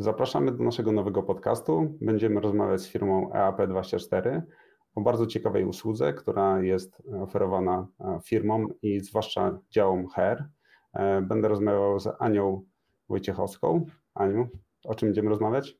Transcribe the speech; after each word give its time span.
Zapraszamy 0.00 0.52
do 0.52 0.64
naszego 0.64 0.92
nowego 0.92 1.22
podcastu. 1.22 1.98
Będziemy 2.00 2.40
rozmawiać 2.40 2.80
z 2.80 2.88
firmą 2.88 3.30
EAP24 3.34 4.42
o 4.94 5.00
bardzo 5.00 5.26
ciekawej 5.26 5.64
usłudze, 5.64 6.12
która 6.12 6.62
jest 6.62 7.02
oferowana 7.20 7.86
firmom 8.24 8.68
i 8.82 9.00
zwłaszcza 9.00 9.58
działom 9.70 10.08
HR. 10.08 10.44
E, 10.94 11.20
będę 11.22 11.48
rozmawiał 11.48 12.00
z 12.00 12.08
Anią 12.18 12.64
Wojciechowską. 13.08 13.86
Aniu, 14.14 14.48
o 14.84 14.94
czym 14.94 15.08
będziemy 15.08 15.28
rozmawiać? 15.28 15.76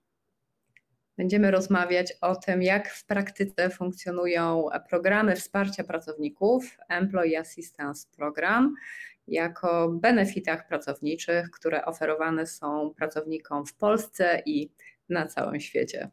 Będziemy 1.16 1.50
rozmawiać 1.50 2.12
o 2.20 2.36
tym, 2.36 2.62
jak 2.62 2.88
w 2.88 3.06
praktyce 3.06 3.70
funkcjonują 3.70 4.66
programy 4.88 5.36
wsparcia 5.36 5.84
pracowników, 5.84 6.76
Employee 6.88 7.36
Assistance 7.36 8.08
Program, 8.16 8.74
jako 9.30 9.88
benefitach 9.88 10.68
pracowniczych, 10.68 11.50
które 11.50 11.84
oferowane 11.84 12.46
są 12.46 12.94
pracownikom 12.96 13.66
w 13.66 13.76
Polsce 13.76 14.42
i 14.46 14.70
na 15.08 15.26
całym 15.26 15.60
świecie. 15.60 16.10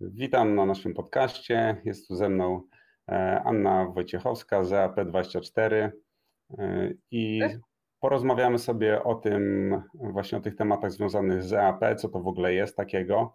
Witam 0.00 0.54
na 0.54 0.66
naszym 0.66 0.94
podcaście. 0.94 1.82
Jest 1.84 2.08
tu 2.08 2.16
ze 2.16 2.28
mną 2.28 2.62
e, 3.08 3.42
Anna 3.44 3.86
Wojciechowska 3.94 4.64
z 4.64 4.70
EAP24 4.70 5.72
e, 5.72 5.90
i 7.10 7.40
porozmawiamy 8.00 8.58
sobie 8.58 9.04
o 9.04 9.14
tym, 9.14 9.82
właśnie 9.94 10.38
o 10.38 10.40
tych 10.40 10.56
tematach 10.56 10.92
związanych 10.92 11.42
z 11.42 11.52
EAP, 11.52 11.80
co 11.96 12.08
to 12.08 12.20
w 12.20 12.28
ogóle 12.28 12.54
jest 12.54 12.76
takiego. 12.76 13.34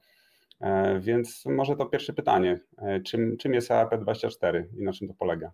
E, 0.61 0.99
więc 0.99 1.45
może 1.45 1.75
to 1.75 1.85
pierwsze 1.85 2.13
pytanie. 2.13 2.59
Czym, 3.05 3.37
czym 3.37 3.53
jest 3.53 3.69
EAP24 3.69 4.63
i 4.77 4.83
na 4.83 4.93
czym 4.93 5.07
to 5.07 5.13
polega? 5.13 5.51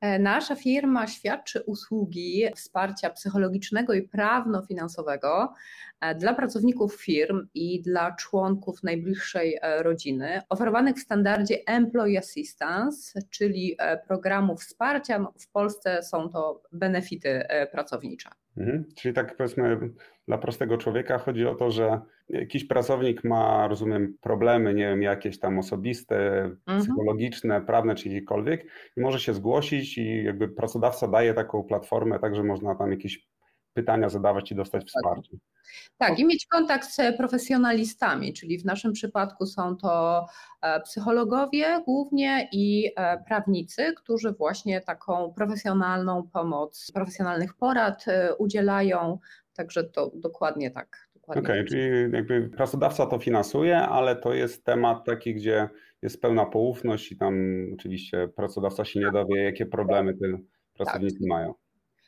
E, 0.00 0.18
nasza 0.18 0.56
firma 0.56 1.06
świadczy 1.06 1.62
usługi 1.62 2.44
wsparcia 2.56 3.10
psychologicznego 3.10 3.92
i 3.94 4.02
prawno-finansowego 4.02 5.54
e, 6.00 6.14
dla 6.14 6.34
pracowników 6.34 6.94
firm 6.94 7.46
i 7.54 7.82
dla 7.82 8.12
członków 8.12 8.82
najbliższej 8.82 9.58
e, 9.62 9.82
rodziny, 9.82 10.42
oferowanych 10.48 10.96
w 10.96 11.02
standardzie 11.02 11.58
Employee 11.66 12.18
Assistance, 12.18 13.20
czyli 13.30 13.76
programu 14.06 14.56
wsparcia. 14.56 15.26
W 15.40 15.50
Polsce 15.52 16.02
są 16.02 16.28
to 16.28 16.62
benefity 16.72 17.46
pracownicze. 17.72 18.30
Mhm. 18.56 18.84
Czyli 18.96 19.14
tak 19.14 19.36
powiedzmy, 19.36 19.78
dla 20.28 20.38
prostego 20.38 20.78
człowieka 20.78 21.18
chodzi 21.18 21.46
o 21.46 21.54
to, 21.54 21.70
że 21.70 22.00
jakiś 22.28 22.64
pracownik 22.64 23.24
ma, 23.24 23.68
rozumiem, 23.68 24.16
problemy, 24.20 24.74
nie 24.74 24.88
wiem, 24.88 25.02
jakieś 25.02 25.38
tam 25.38 25.58
osobiste, 25.58 26.44
mhm. 26.44 26.80
psychologiczne, 26.80 27.60
prawne 27.60 27.94
czy 27.94 28.08
jakiekolwiek 28.08 28.66
i 28.96 29.00
może 29.00 29.20
się 29.20 29.34
zgłosić 29.34 29.98
i 29.98 30.24
jakby 30.24 30.48
pracodawca 30.48 31.08
daje 31.08 31.34
taką 31.34 31.62
platformę, 31.62 32.18
tak, 32.18 32.36
że 32.36 32.42
można 32.42 32.74
tam 32.74 32.90
jakieś 32.90 33.26
pytania 33.76 34.08
zadawać 34.08 34.52
i 34.52 34.54
dostać 34.54 34.84
wsparcie. 34.84 35.36
Tak, 35.98 36.18
i 36.18 36.24
mieć 36.24 36.46
kontakt 36.46 36.88
z 36.88 37.16
profesjonalistami, 37.16 38.32
czyli 38.32 38.58
w 38.58 38.64
naszym 38.64 38.92
przypadku 38.92 39.46
są 39.46 39.76
to 39.76 40.26
e, 40.62 40.80
psychologowie 40.80 41.82
głównie 41.84 42.48
i 42.52 42.92
e, 42.96 43.24
prawnicy, 43.26 43.92
którzy 43.96 44.32
właśnie 44.32 44.80
taką 44.80 45.32
profesjonalną 45.32 46.28
pomoc, 46.32 46.90
profesjonalnych 46.94 47.54
porad 47.54 48.04
e, 48.08 48.34
udzielają. 48.34 49.18
Także 49.56 49.84
to 49.84 50.10
dokładnie 50.14 50.70
tak. 50.70 51.08
Okej, 51.26 51.42
okay, 51.42 51.56
tak. 51.58 51.66
czyli 51.66 52.12
jakby 52.12 52.48
pracodawca 52.48 53.06
to 53.06 53.18
finansuje, 53.18 53.78
ale 53.78 54.16
to 54.16 54.34
jest 54.34 54.64
temat 54.64 55.04
taki, 55.04 55.34
gdzie 55.34 55.68
jest 56.02 56.22
pełna 56.22 56.46
poufność 56.46 57.12
i 57.12 57.16
tam 57.16 57.34
oczywiście 57.74 58.28
pracodawca 58.28 58.84
się 58.84 59.00
nie 59.00 59.10
dowie, 59.10 59.42
jakie 59.42 59.66
problemy 59.66 60.14
te 60.14 60.26
pracownicy 60.74 61.18
tak. 61.18 61.28
mają. 61.28 61.54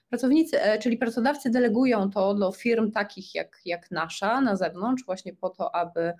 Pracownicy, 0.09 0.63
e, 0.63 0.79
czyli 0.79 0.99
pracodawcy 0.99 1.51
delegują 1.51 2.11
to 2.11 2.35
do 2.35 2.53
firm 2.53 2.91
takich 2.93 3.35
jak, 3.35 3.61
jak 3.65 3.91
nasza 3.91 4.41
na 4.41 4.57
zewnątrz, 4.57 5.05
właśnie 5.05 5.35
po 5.35 5.51
to, 5.51 5.75
aby 5.75 6.13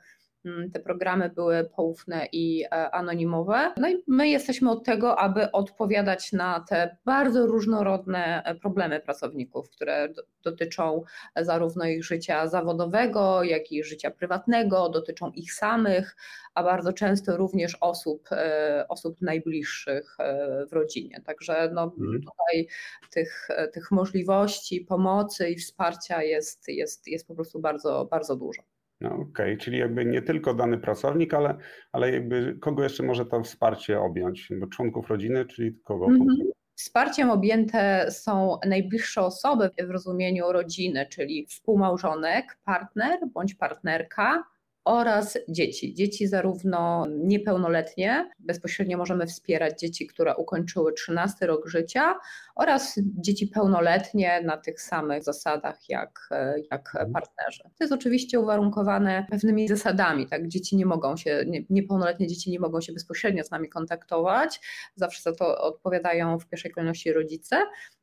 te 0.73 0.81
programy 0.81 1.31
były 1.31 1.65
poufne 1.65 2.27
i 2.33 2.65
e, 2.65 2.91
anonimowe. 2.91 3.73
No 3.77 3.89
i 3.89 4.03
my 4.07 4.29
jesteśmy 4.29 4.71
od 4.71 4.85
tego, 4.85 5.19
aby 5.19 5.53
odpowiadać 5.53 6.33
na 6.33 6.65
te 6.69 6.97
bardzo 7.05 7.47
różnorodne 7.47 8.43
e, 8.45 8.55
problemy 8.55 9.01
pracowników, 9.01 9.71
które 9.71 10.09
dotyczą 10.45 11.03
zarówno 11.37 11.85
ich 11.85 12.05
życia 12.05 12.49
zawodowego, 12.49 13.43
jak 13.43 13.73
i 13.73 13.85
życia 13.85 14.11
prywatnego, 14.11 14.89
dotyczą 14.89 15.31
ich 15.31 15.53
samych, 15.53 16.17
a 16.55 16.63
bardzo 16.63 16.93
często 16.93 17.37
również 17.37 17.77
osób, 17.81 18.29
e, 18.33 18.85
osób 18.89 19.21
najbliższych 19.21 20.17
e, 20.21 20.67
w 20.67 20.73
rodzinie. 20.73 21.23
Także 21.27 21.71
no, 21.75 21.83
mhm. 21.83 22.21
tutaj 22.21 22.67
tych, 23.11 23.49
tych 23.73 23.91
możliwości 23.91 24.81
pomocy 24.81 25.51
i 25.51 25.57
wsparcia 25.57 26.23
jest, 26.23 26.69
jest, 26.69 27.07
jest 27.09 27.29
po 27.29 27.35
prostu 27.35 27.61
bardzo, 27.61 28.09
bardzo 28.11 28.37
dużo. 28.37 28.78
No, 29.01 29.09
Okej, 29.11 29.27
okay. 29.31 29.57
czyli 29.57 29.79
jakby 29.79 30.05
nie 30.05 30.23
tylko 30.23 30.55
dany 30.55 30.79
pracownik, 30.79 31.35
ale, 31.35 31.57
ale 31.93 32.13
jakby 32.13 32.59
kogo 32.61 32.83
jeszcze 32.83 33.03
może 33.03 33.27
to 33.27 33.43
wsparcie 33.43 34.01
objąć? 34.01 34.49
Bo 34.61 34.67
członków 34.67 35.09
rodziny, 35.09 35.45
czyli 35.47 35.81
kogo? 35.85 36.07
-hmm. 36.07 36.59
Wsparciem 36.75 37.31
objęte 37.31 38.07
są 38.11 38.59
najbliższe 38.67 39.23
osoby 39.23 39.71
w 39.87 39.91
rozumieniu 39.91 40.53
rodziny, 40.53 41.07
czyli 41.11 41.47
współmałżonek, 41.47 42.59
partner 42.65 43.19
bądź 43.35 43.55
partnerka, 43.55 44.45
oraz 44.85 45.39
dzieci. 45.49 45.95
Dzieci 45.95 46.27
zarówno 46.27 47.07
niepełnoletnie, 47.09 48.31
bezpośrednio 48.39 48.99
możemy 48.99 49.27
wspierać 49.27 49.81
dzieci, 49.81 50.07
które 50.07 50.37
ukończyły 50.37 50.93
13 50.93 51.47
rok 51.47 51.69
życia, 51.69 52.15
oraz 52.55 53.01
dzieci 53.05 53.47
pełnoletnie 53.47 54.43
na 54.45 54.57
tych 54.57 54.81
samych 54.81 55.23
zasadach 55.23 55.89
jak, 55.89 56.29
jak 56.71 56.89
mhm. 56.95 57.13
partnerzy. 57.13 57.63
To 57.63 57.85
jest 57.85 57.93
oczywiście 57.93 58.41
uwarunkowane 58.41 59.27
pewnymi 59.31 59.69
zasadami, 59.69 60.27
tak? 60.27 60.49
Dzieci 60.49 60.77
nie 60.77 60.87
mogą 60.87 61.17
się, 61.17 61.45
niepełnoletnie 61.71 62.27
dzieci 62.27 62.51
nie 62.51 62.61
mogą 62.61 62.81
się 62.81 62.93
bezpośrednio 62.93 63.45
z 63.45 63.51
nami 63.51 63.69
kontaktować, 63.69 64.61
zawsze 64.95 65.23
za 65.23 65.33
to 65.33 65.61
odpowiadają 65.61 66.39
w 66.39 66.49
pierwszej 66.49 66.71
kolejności 66.71 67.13
rodzice, 67.13 67.57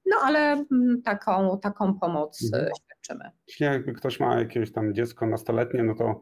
no 0.05 0.17
ale 0.23 0.39
mm, 0.51 1.01
taką, 1.05 1.59
taką 1.59 1.99
pomoc 1.99 2.43
mhm. 2.43 2.71
świadczymy. 2.83 3.31
Jeśli 3.47 3.93
ktoś 3.93 4.19
ma 4.19 4.39
jakieś 4.39 4.71
tam 4.71 4.93
dziecko 4.93 5.27
nastoletnie, 5.27 5.83
no 5.83 5.95
to 5.95 6.19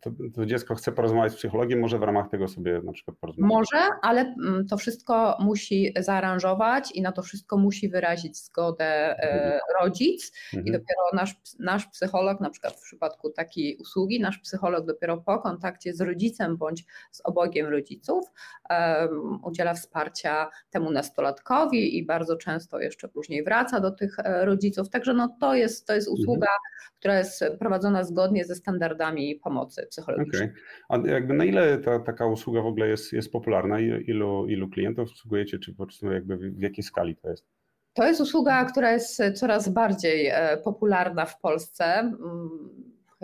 to, 0.00 0.10
to, 0.34 0.46
dziecko 0.46 0.74
chce 0.74 0.92
porozmawiać 0.92 1.32
z 1.32 1.36
psychologiem, 1.36 1.80
może 1.80 1.98
w 1.98 2.02
ramach 2.02 2.28
tego 2.28 2.48
sobie 2.48 2.80
na 2.84 2.92
przykład 2.92 3.16
porozmawiać? 3.16 3.52
Może, 3.52 3.88
ale 4.02 4.20
mm, 4.20 4.66
to 4.66 4.76
wszystko 4.76 5.36
musi 5.40 5.94
zaaranżować 5.98 6.92
i 6.92 7.02
na 7.02 7.12
to 7.12 7.22
wszystko 7.22 7.56
musi 7.56 7.88
wyrazić 7.88 8.38
zgodę 8.38 8.84
e, 8.84 9.32
mhm. 9.32 9.60
rodzic 9.80 10.32
mhm. 10.54 10.66
i 10.66 10.72
dopiero 10.72 11.00
nasz, 11.12 11.34
nasz 11.58 11.86
psycholog, 11.86 12.40
na 12.40 12.50
przykład 12.50 12.76
w 12.76 12.82
przypadku 12.82 13.30
takiej 13.30 13.76
usługi, 13.76 14.20
nasz 14.20 14.38
psycholog 14.38 14.86
dopiero 14.86 15.16
po 15.16 15.38
kontakcie 15.38 15.94
z 15.94 16.00
rodzicem 16.00 16.56
bądź 16.56 16.84
z 17.10 17.20
obogiem 17.24 17.66
rodziców 17.66 18.24
um, 18.70 19.44
udziela 19.44 19.74
wsparcia 19.74 20.50
temu 20.70 20.90
nastolatkowi 20.90 21.98
i 21.98 22.06
bardzo 22.06 22.36
często 22.36 22.80
jeszcze 22.80 23.08
później 23.08 23.44
wraca 23.44 23.80
do 23.80 23.90
tych 23.90 24.18
e, 24.18 24.44
rodziców. 24.44 24.90
Także 24.90 25.14
no, 25.14 25.36
to, 25.40 25.54
jest, 25.54 25.86
to 25.86 25.94
jest 25.94 26.08
usługa, 26.08 26.46
mhm. 26.46 26.90
która 26.98 27.18
jest 27.18 27.44
prowadzona 27.58 28.04
zgodnie 28.04 28.44
ze 28.44 28.54
standardami 28.54 29.34
pomocy 29.34 29.73
pomocy 29.74 29.86
psychologicznej. 29.90 30.48
Okay. 30.88 31.06
A 31.06 31.08
jakby 31.08 31.34
na 31.34 31.44
ile 31.44 31.78
ta, 31.78 31.98
taka 31.98 32.26
usługa 32.26 32.62
w 32.62 32.66
ogóle 32.66 32.88
jest, 32.88 33.12
jest 33.12 33.32
popularna? 33.32 33.80
Ilu, 33.80 34.46
ilu 34.48 34.68
klientów 34.68 35.10
obsługujecie, 35.10 35.58
czy 35.58 35.74
po 35.74 35.86
prostu 35.86 36.12
jakby 36.12 36.36
w 36.36 36.60
jakiej 36.60 36.84
skali 36.84 37.16
to 37.16 37.30
jest? 37.30 37.46
To 37.92 38.04
jest 38.04 38.20
usługa, 38.20 38.64
która 38.64 38.92
jest 38.92 39.22
coraz 39.34 39.68
bardziej 39.68 40.26
e, 40.26 40.56
popularna 40.64 41.26
w 41.26 41.40
Polsce 41.40 41.84
mm, 41.84 42.14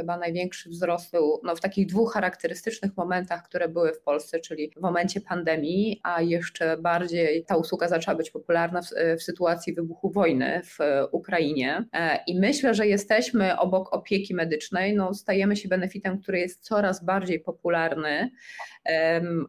chyba 0.01 0.17
największy 0.17 0.71
wzrost 0.71 1.13
był 1.13 1.41
no, 1.45 1.57
w 1.57 1.61
takich 1.61 1.87
dwóch 1.87 2.13
charakterystycznych 2.13 2.97
momentach, 2.97 3.43
które 3.43 3.69
były 3.69 3.93
w 3.93 4.01
Polsce, 4.01 4.41
czyli 4.41 4.71
w 4.77 4.81
momencie 4.81 5.21
pandemii, 5.21 6.01
a 6.03 6.23
jeszcze 6.23 6.77
bardziej 6.77 7.45
ta 7.45 7.57
usługa 7.57 7.89
zaczęła 7.89 8.17
być 8.17 8.31
popularna 8.31 8.83
w, 8.83 8.89
w 9.19 9.23
sytuacji 9.23 9.75
wybuchu 9.75 10.11
wojny 10.11 10.63
w 10.65 10.79
Ukrainie. 11.13 11.85
E, 11.93 12.19
I 12.27 12.39
myślę, 12.39 12.75
że 12.75 12.87
jesteśmy 12.87 13.59
obok 13.59 13.93
opieki 13.93 14.35
medycznej, 14.35 14.97
no, 14.97 15.15
stajemy 15.15 15.57
się 15.57 15.69
benefitem, 15.69 16.21
który 16.21 16.39
jest 16.39 16.65
coraz 16.65 17.05
bardziej 17.05 17.41
popularny. 17.41 18.31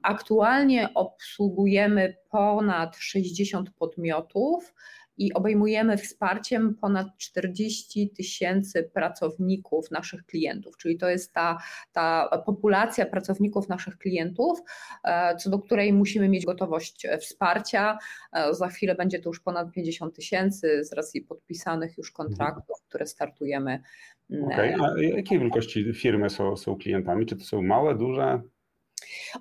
Aktualnie 0.04 0.90
obsługujemy 0.94 2.18
ponad 2.30 2.98
60 2.98 3.70
podmiotów 3.70 4.74
i 5.18 5.34
obejmujemy 5.34 5.98
wsparciem 5.98 6.76
ponad 6.76 7.08
40 7.18 8.10
tysięcy 8.10 8.90
pracowników 8.94 9.92
naszych 9.92 10.26
klientów, 10.26 10.78
czyli 10.78 10.98
to 10.98 11.10
jest 11.10 11.34
ta, 11.34 11.58
ta 11.92 12.30
populacja 12.46 13.06
pracowników 13.06 13.70
naszych 13.70 13.98
klientów, 13.98 14.60
e, 15.04 15.36
co 15.36 15.50
do 15.50 15.60
której 15.60 15.94
musimy 15.94 16.30
mieć 16.30 16.46
gotowość 16.46 17.08
wsparcia. 17.20 17.98
E, 18.34 18.54
za 18.54 18.68
chwilę 18.68 18.96
będzie 18.96 19.20
to 19.20 19.30
już 19.30 19.40
ponad 19.40 19.72
50 19.72 20.16
tysięcy 20.16 20.84
z 20.84 20.94
racji 20.94 21.22
podpisanych 21.22 21.98
już 21.98 22.12
kontraktów, 22.12 22.82
które 22.88 23.08
startujemy. 23.08 23.82
Okay. 24.44 24.76
A 24.82 25.02
jakiej 25.02 25.40
wielkości 25.40 25.94
firmy 25.94 26.30
są, 26.30 26.58
są 26.58 26.76
klientami? 26.76 27.26
Czy 27.26 27.36
to 27.36 27.44
są 27.44 27.62
małe, 27.62 27.96
duże? 27.96 28.42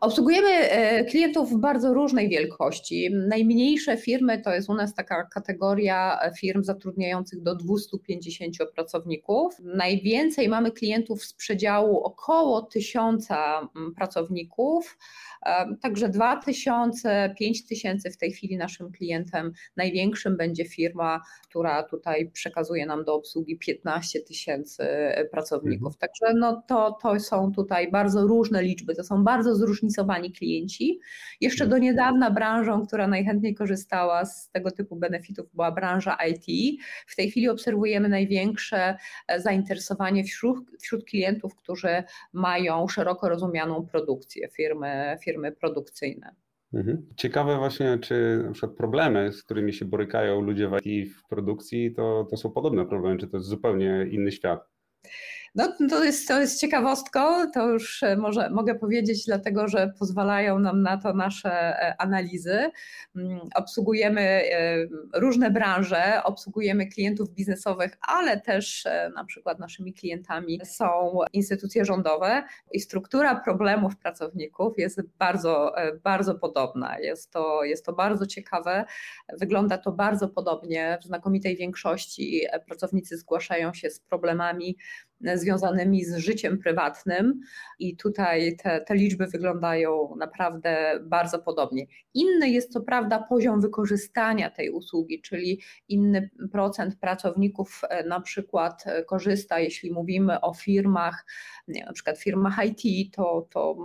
Obsługujemy 0.00 0.48
e, 0.48 1.04
klientów 1.04 1.60
bardzo 1.60 1.94
różnej 1.94 2.28
wielkości. 2.28 3.10
Najmniejsze 3.28 3.96
firmy 3.96 4.42
to 4.42 4.54
jest 4.54 4.68
u 4.68 4.74
nas 4.74 4.94
taka 4.94 5.24
kategoria 5.24 6.18
firm 6.38 6.62
zatrudniających 6.62 7.42
do 7.42 7.54
250 7.54 8.56
pracowników. 8.74 9.54
Najwięcej 9.62 10.48
mamy 10.48 10.70
klientów 10.72 11.24
z 11.24 11.34
przedziału 11.34 12.00
około 12.00 12.62
1000 12.62 13.28
pracowników. 13.96 14.98
Także 15.80 16.08
2000, 16.08 17.34
5000 17.38 18.10
w 18.10 18.16
tej 18.16 18.32
chwili 18.32 18.56
naszym 18.56 18.92
klientem 18.92 19.52
największym 19.76 20.36
będzie 20.36 20.64
firma, 20.64 21.20
która 21.48 21.82
tutaj 21.82 22.30
przekazuje 22.30 22.86
nam 22.86 23.04
do 23.04 23.14
obsługi 23.14 23.58
15 23.58 24.20
tysięcy 24.20 24.86
pracowników. 25.30 25.94
Mhm. 25.94 25.98
Także 26.00 26.34
no 26.34 26.62
to, 26.68 26.98
to 27.02 27.20
są 27.20 27.52
tutaj 27.52 27.90
bardzo 27.90 28.26
różne 28.26 28.62
liczby, 28.62 28.94
to 28.94 29.04
są 29.04 29.24
bardzo 29.24 29.54
zróżnicowani 29.60 30.32
klienci. 30.32 31.00
Jeszcze 31.40 31.66
do 31.66 31.78
niedawna 31.78 32.30
branżą, 32.30 32.86
która 32.86 33.08
najchętniej 33.08 33.54
korzystała 33.54 34.24
z 34.24 34.50
tego 34.50 34.70
typu 34.70 34.96
benefitów 34.96 35.54
była 35.54 35.72
branża 35.72 36.16
IT. 36.28 36.80
W 37.06 37.16
tej 37.16 37.30
chwili 37.30 37.48
obserwujemy 37.48 38.08
największe 38.08 38.96
e, 39.28 39.40
zainteresowanie 39.40 40.24
wśród, 40.24 40.58
wśród 40.80 41.04
klientów, 41.04 41.56
którzy 41.56 42.02
mają 42.32 42.88
szeroko 42.88 43.28
rozumianą 43.28 43.86
produkcję, 43.86 44.48
firmy, 44.48 45.16
firmy 45.24 45.30
firmy 45.30 45.52
produkcyjne. 45.52 46.34
Mhm. 46.74 47.06
Ciekawe 47.16 47.58
właśnie, 47.58 47.98
czy 47.98 48.42
na 48.46 48.52
przykład 48.52 48.72
problemy, 48.72 49.32
z 49.32 49.42
którymi 49.42 49.72
się 49.72 49.84
borykają 49.84 50.40
ludzie 50.40 50.68
w 50.68 50.86
IT 50.86 51.12
w 51.12 51.28
produkcji, 51.28 51.94
to, 51.94 52.26
to 52.30 52.36
są 52.36 52.50
podobne 52.50 52.86
problemy, 52.86 53.18
czy 53.18 53.28
to 53.28 53.36
jest 53.36 53.48
zupełnie 53.48 54.06
inny 54.10 54.32
świat? 54.32 54.68
No, 55.54 55.76
to, 55.90 56.04
jest, 56.04 56.28
to 56.28 56.40
jest 56.40 56.60
ciekawostką, 56.60 57.50
to 57.54 57.68
już 57.68 58.02
e, 58.02 58.16
może, 58.16 58.50
mogę 58.50 58.74
powiedzieć, 58.74 59.26
dlatego 59.26 59.68
że 59.68 59.92
pozwalają 59.98 60.58
nam 60.58 60.82
na 60.82 60.96
to 60.96 61.14
nasze 61.14 61.50
e, 61.52 62.00
analizy. 62.00 62.70
Mm, 63.16 63.40
obsługujemy 63.54 64.20
e, 64.20 64.86
różne 65.14 65.50
branże, 65.50 66.22
obsługujemy 66.24 66.86
klientów 66.86 67.30
biznesowych, 67.30 67.96
ale 68.00 68.40
też 68.40 68.84
na 69.14 69.24
przykład 69.24 69.58
naszymi 69.58 69.94
klientami 69.94 70.60
są 70.64 71.18
instytucje 71.32 71.84
rządowe 71.84 72.42
i 72.72 72.80
struktura 72.80 73.40
problemów 73.40 73.96
pracowników 73.96 74.78
jest 74.78 75.00
bardzo, 75.18 75.74
bardzo 76.02 76.34
podobna. 76.34 76.98
Jest 76.98 77.30
to, 77.30 77.64
jest 77.64 77.86
to 77.86 77.92
bardzo 77.92 78.26
ciekawe, 78.26 78.84
wygląda 79.38 79.78
to 79.78 79.92
bardzo 79.92 80.28
podobnie. 80.28 80.98
W 81.02 81.06
znakomitej 81.06 81.56
większości 81.56 82.46
pracownicy 82.66 83.18
zgłaszają 83.18 83.74
się 83.74 83.90
z 83.90 84.00
problemami 84.00 84.76
związanymi 85.34 86.04
z 86.04 86.16
życiem 86.16 86.58
prywatnym 86.58 87.40
i 87.78 87.96
tutaj 87.96 88.56
te, 88.56 88.80
te 88.80 88.94
liczby 88.94 89.26
wyglądają 89.26 90.16
naprawdę 90.18 91.00
bardzo 91.02 91.38
podobnie. 91.38 91.86
Inny 92.14 92.50
jest 92.50 92.72
co 92.72 92.80
prawda 92.80 93.26
poziom 93.28 93.60
wykorzystania 93.60 94.50
tej 94.50 94.70
usługi, 94.70 95.22
czyli 95.22 95.60
inny 95.88 96.30
procent 96.52 96.96
pracowników 96.96 97.80
e, 97.88 98.04
na 98.04 98.20
przykład 98.20 98.84
e, 98.86 99.04
korzysta, 99.04 99.58
jeśli 99.58 99.92
mówimy 99.92 100.40
o 100.40 100.54
firmach, 100.54 101.26
nie, 101.68 101.84
na 101.84 101.92
przykład 101.92 102.18
firmach 102.18 102.56
IT, 102.64 103.14
to, 103.14 103.46
to 103.50 103.76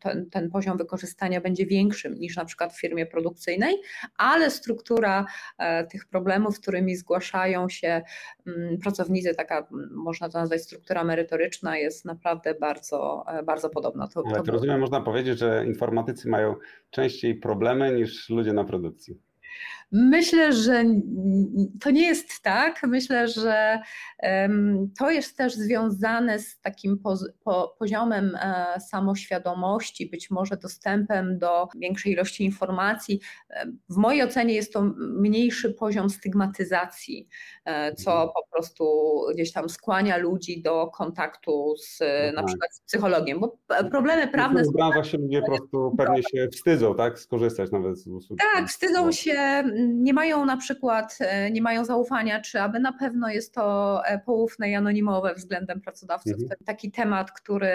ten, 0.00 0.30
ten 0.30 0.50
poziom 0.50 0.78
wykorzystania 0.78 1.40
będzie 1.40 1.66
większym 1.66 2.14
niż 2.14 2.36
na 2.36 2.44
przykład 2.44 2.72
w 2.72 2.80
firmie 2.80 3.06
produkcyjnej, 3.06 3.76
ale 4.16 4.50
struktura 4.50 5.26
e, 5.58 5.86
tych 5.86 6.06
problemów, 6.06 6.56
z 6.56 6.60
którymi 6.60 6.96
zgłaszają 6.96 7.68
się 7.68 8.02
mm, 8.46 8.78
pracownicy, 8.78 9.34
taka 9.34 9.68
można 9.90 10.28
to 10.28 10.38
nazwać 10.38 10.62
struktura 10.62 10.83
struktura 10.84 11.04
merytoryczna 11.04 11.76
jest 11.78 12.04
naprawdę 12.04 12.54
bardzo, 12.54 13.24
e, 13.28 13.42
bardzo 13.42 13.70
podobna. 13.70 14.08
To, 14.08 14.22
to 14.22 14.52
rozumiem, 14.52 14.80
można 14.80 15.00
powiedzieć, 15.00 15.38
że 15.38 15.64
informatycy 15.66 16.28
mają 16.28 16.54
częściej 16.90 17.34
problemy 17.34 17.94
niż 17.94 18.30
ludzie 18.30 18.52
na 18.52 18.64
produkcji. 18.64 19.20
Myślę, 19.92 20.52
że 20.52 20.84
to 21.80 21.90
nie 21.90 22.06
jest 22.06 22.42
tak. 22.42 22.82
Myślę, 22.82 23.28
że 23.28 23.80
to 24.98 25.10
jest 25.10 25.36
też 25.36 25.54
związane 25.54 26.38
z 26.38 26.60
takim 26.60 26.98
poziomem 27.78 28.36
e, 28.36 28.80
samoświadomości, 28.80 30.10
być 30.10 30.30
może 30.30 30.56
dostępem 30.56 31.38
do 31.38 31.68
większej 31.76 32.12
ilości 32.12 32.44
informacji. 32.44 33.20
W 33.88 33.96
mojej 33.96 34.22
ocenie 34.22 34.54
jest 34.54 34.72
to 34.72 34.82
mniejszy 34.98 35.70
poziom 35.70 36.10
stygmatyzacji, 36.10 37.28
e, 37.64 37.94
co 37.94 38.12
mhm. 38.12 38.30
Prostu 38.54 38.84
gdzieś 39.34 39.52
tam 39.52 39.68
skłania 39.68 40.16
ludzi 40.16 40.62
do 40.62 40.86
kontaktu 40.86 41.74
z 41.76 42.00
no 42.00 42.32
na 42.32 42.42
tak. 42.42 42.46
przykład 42.46 42.74
z 42.74 42.80
psychologiem, 42.80 43.40
bo 43.40 43.58
problemy 43.90 44.28
prawne. 44.28 44.64
W 44.64 44.72
branżach 44.72 45.06
się 45.06 45.18
ludzie 45.18 45.40
po 45.40 45.46
prostu 45.46 45.94
pewnie 45.98 46.22
się 46.22 46.48
wstydzą, 46.52 46.94
tak? 46.94 47.18
Skorzystać 47.18 47.70
nawet 47.70 47.98
z 47.98 48.06
usług. 48.06 48.38
Tak, 48.54 48.68
wstydzą 48.68 49.12
się, 49.12 49.64
nie 49.88 50.14
mają 50.14 50.44
na 50.44 50.56
przykład, 50.56 51.18
e, 51.20 51.50
nie 51.50 51.62
mają 51.62 51.84
zaufania, 51.84 52.40
czy 52.40 52.60
aby 52.60 52.80
na 52.80 52.92
pewno 52.92 53.28
jest 53.28 53.54
to 53.54 54.00
e, 54.06 54.18
poufne 54.18 54.70
i 54.70 54.74
anonimowe 54.74 55.34
względem 55.34 55.80
pracodawców. 55.80 56.32
Mhm. 56.32 56.60
Taki 56.66 56.90
temat, 56.90 57.32
który, 57.32 57.72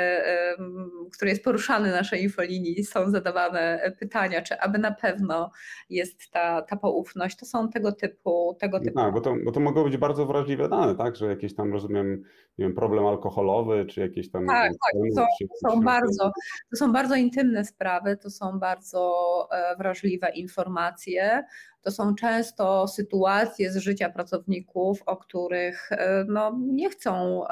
który 1.14 1.32
jest 1.32 1.44
poruszany 1.44 1.92
na 1.92 1.96
naszej 1.96 2.24
infolinii, 2.24 2.84
są 2.84 3.10
zadawane 3.10 3.94
pytania, 4.00 4.42
czy 4.42 4.60
aby 4.60 4.78
na 4.78 4.92
pewno 4.92 5.52
jest 5.90 6.32
ta, 6.32 6.62
ta 6.62 6.76
poufność. 6.76 7.38
To 7.38 7.46
są 7.46 7.70
tego 7.70 7.92
typu. 7.92 8.58
Tego 8.60 8.78
no 8.78 8.84
typu. 8.84 9.00
Tak, 9.00 9.14
bo 9.14 9.22
to, 9.22 9.36
bo 9.46 9.52
to 9.52 9.60
mogą 9.60 9.84
być 9.84 9.98
bardzo 9.98 10.26
wrażliwe 10.26 10.69
dane, 10.70 10.96
tak? 10.96 11.16
Że 11.16 11.26
jakiś 11.26 11.56
tam 11.56 11.74
rozumiem, 11.74 12.24
nie 12.58 12.66
wiem, 12.66 12.76
problem 12.76 13.06
alkoholowy, 13.06 13.86
czy 13.86 14.02
jakieś 14.02 14.32
tam. 14.32 14.48
Tak, 14.48 14.72
tak. 14.72 14.94
To, 15.16 15.26
to 15.40 15.72
są 15.72 15.82
bardzo, 15.82 16.32
to 16.70 16.76
są 16.78 16.94
bardzo 16.94 17.16
intymne 17.16 17.66
sprawy, 17.66 18.18
to 18.18 18.30
są 18.30 18.60
bardzo 18.60 19.14
e, 19.52 19.76
wrażliwe 19.78 20.30
informacje. 20.30 21.44
To 21.82 21.92
są 21.92 22.16
często 22.16 22.88
sytuacje 22.88 23.72
z 23.72 23.78
życia 23.78 24.10
pracowników, 24.10 25.04
o 25.06 25.18
których 25.18 25.92
e, 25.92 26.26
no, 26.28 26.58
nie 26.60 26.90
chcą 26.90 27.44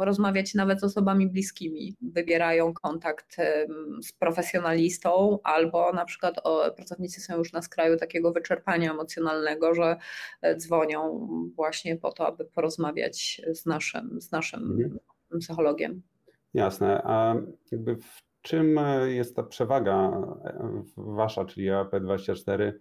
rozmawiać 0.00 0.54
nawet 0.54 0.80
z 0.80 0.84
osobami 0.84 1.26
bliskimi. 1.26 1.96
Wybierają 2.00 2.74
kontakt 2.74 3.36
z 4.02 4.12
profesjonalistą, 4.12 5.38
albo 5.44 5.92
na 5.92 6.04
przykład 6.04 6.34
pracownicy 6.76 7.20
są 7.20 7.38
już 7.38 7.52
na 7.52 7.62
skraju 7.62 7.96
takiego 7.96 8.32
wyczerpania 8.32 8.90
emocjonalnego, 8.90 9.74
że 9.74 9.96
e, 10.42 10.56
dzwonią 10.56 11.28
właśnie 11.56 11.96
po 11.96 12.12
to, 12.12 12.26
aby 12.26 12.44
porozmawiać 12.44 13.40
z 13.52 13.66
naszym, 13.66 14.20
z 14.20 14.32
naszym 14.32 14.62
mhm. 14.62 14.98
psychologiem. 15.40 16.02
Jasne. 16.54 17.02
A 17.04 17.34
jakby 17.72 17.96
w 17.96 18.22
czym 18.42 18.80
jest 19.06 19.36
ta 19.36 19.42
przewaga 19.42 20.12
wasza, 20.96 21.44
czyli 21.44 21.70
AP24? 21.70 22.72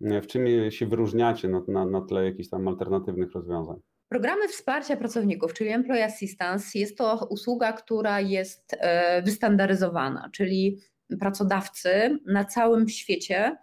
W 0.00 0.26
czym 0.26 0.70
się 0.70 0.86
wyróżniacie 0.86 1.48
na, 1.48 1.62
na, 1.68 1.86
na 1.86 2.00
tle 2.00 2.24
jakichś 2.24 2.48
tam 2.48 2.68
alternatywnych 2.68 3.32
rozwiązań? 3.32 3.76
Programy 4.08 4.48
wsparcia 4.48 4.96
pracowników, 4.96 5.54
czyli 5.54 5.70
Employee 5.70 6.02
Assistance, 6.02 6.78
jest 6.78 6.98
to 6.98 7.26
usługa, 7.30 7.72
która 7.72 8.20
jest 8.20 8.76
e, 8.80 9.22
wystandaryzowana, 9.22 10.30
czyli 10.32 10.78
pracodawcy 11.20 12.18
na 12.26 12.44
całym 12.44 12.88
świecie 12.88 13.56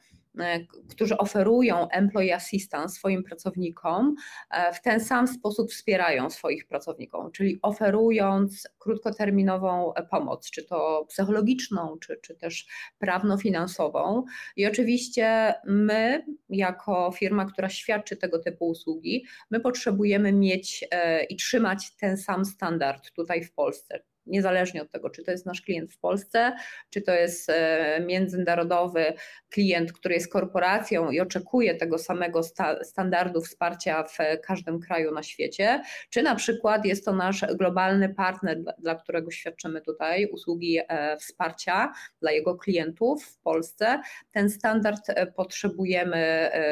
którzy 0.89 1.17
oferują 1.17 1.89
employee 1.89 2.33
assistance 2.33 2.95
swoim 2.95 3.23
pracownikom, 3.23 4.15
e, 4.51 4.73
w 4.73 4.81
ten 4.81 4.99
sam 4.99 5.27
sposób 5.27 5.71
wspierają 5.71 6.29
swoich 6.29 6.67
pracowników, 6.67 7.31
czyli 7.31 7.59
oferując 7.61 8.67
krótkoterminową 8.79 9.93
pomoc, 10.11 10.49
czy 10.51 10.63
to 10.63 11.05
psychologiczną, 11.09 11.97
czy, 11.99 12.19
czy 12.21 12.35
też 12.35 12.67
prawno-finansową. 12.99 14.23
I 14.55 14.65
oczywiście 14.65 15.53
my, 15.65 16.25
jako 16.49 17.11
firma, 17.11 17.45
która 17.45 17.69
świadczy 17.69 18.17
tego 18.17 18.39
typu 18.39 18.67
usługi, 18.67 19.25
my 19.51 19.59
potrzebujemy 19.59 20.31
mieć 20.33 20.85
e, 20.91 21.23
i 21.23 21.35
trzymać 21.35 21.95
ten 21.95 22.17
sam 22.17 22.45
standard 22.45 23.11
tutaj 23.11 23.43
w 23.43 23.53
Polsce 23.53 24.03
niezależnie 24.25 24.81
od 24.81 24.91
tego, 24.91 25.09
czy 25.09 25.23
to 25.23 25.31
jest 25.31 25.45
nasz 25.45 25.61
klient 25.61 25.91
w 25.91 25.99
Polsce, 25.99 26.55
czy 26.89 27.01
to 27.01 27.13
jest 27.13 27.49
e, 27.49 27.99
międzynarodowy 28.05 29.13
klient, 29.49 29.93
który 29.93 30.15
jest 30.15 30.31
korporacją 30.31 31.11
i 31.11 31.19
oczekuje 31.19 31.75
tego 31.75 31.97
samego 31.97 32.43
sta 32.43 32.83
standardu 32.83 33.41
wsparcia 33.41 34.03
w 34.03 34.17
każdym 34.43 34.79
kraju 34.79 35.11
na 35.13 35.23
świecie, 35.23 35.81
czy 36.09 36.23
na 36.23 36.35
przykład 36.35 36.85
jest 36.85 37.05
to 37.05 37.13
nasz 37.13 37.45
globalny 37.55 38.13
partner, 38.13 38.61
dla, 38.61 38.73
dla 38.79 38.95
którego 38.95 39.31
świadczymy 39.31 39.81
tutaj 39.81 40.25
usługi 40.25 40.79
e, 40.87 41.17
wsparcia 41.17 41.93
dla 42.21 42.31
jego 42.31 42.55
klientów 42.55 43.25
w 43.25 43.39
Polsce, 43.39 44.01
ten 44.31 44.49
standard 44.49 45.01
e, 45.07 45.27
potrzebujemy 45.27 46.15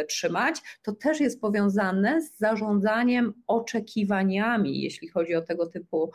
trzymać. 0.08 0.56
To 0.84 0.92
też 0.92 1.20
jest 1.20 1.42
powiązane 1.42 2.22
z 2.22 2.38
zarządzaniem 2.38 3.34
oczekiwaniami, 3.48 4.82
jeśli 4.82 5.08
chodzi 5.08 5.36
o 5.36 5.42
tego 5.42 5.68
typu 5.68 6.12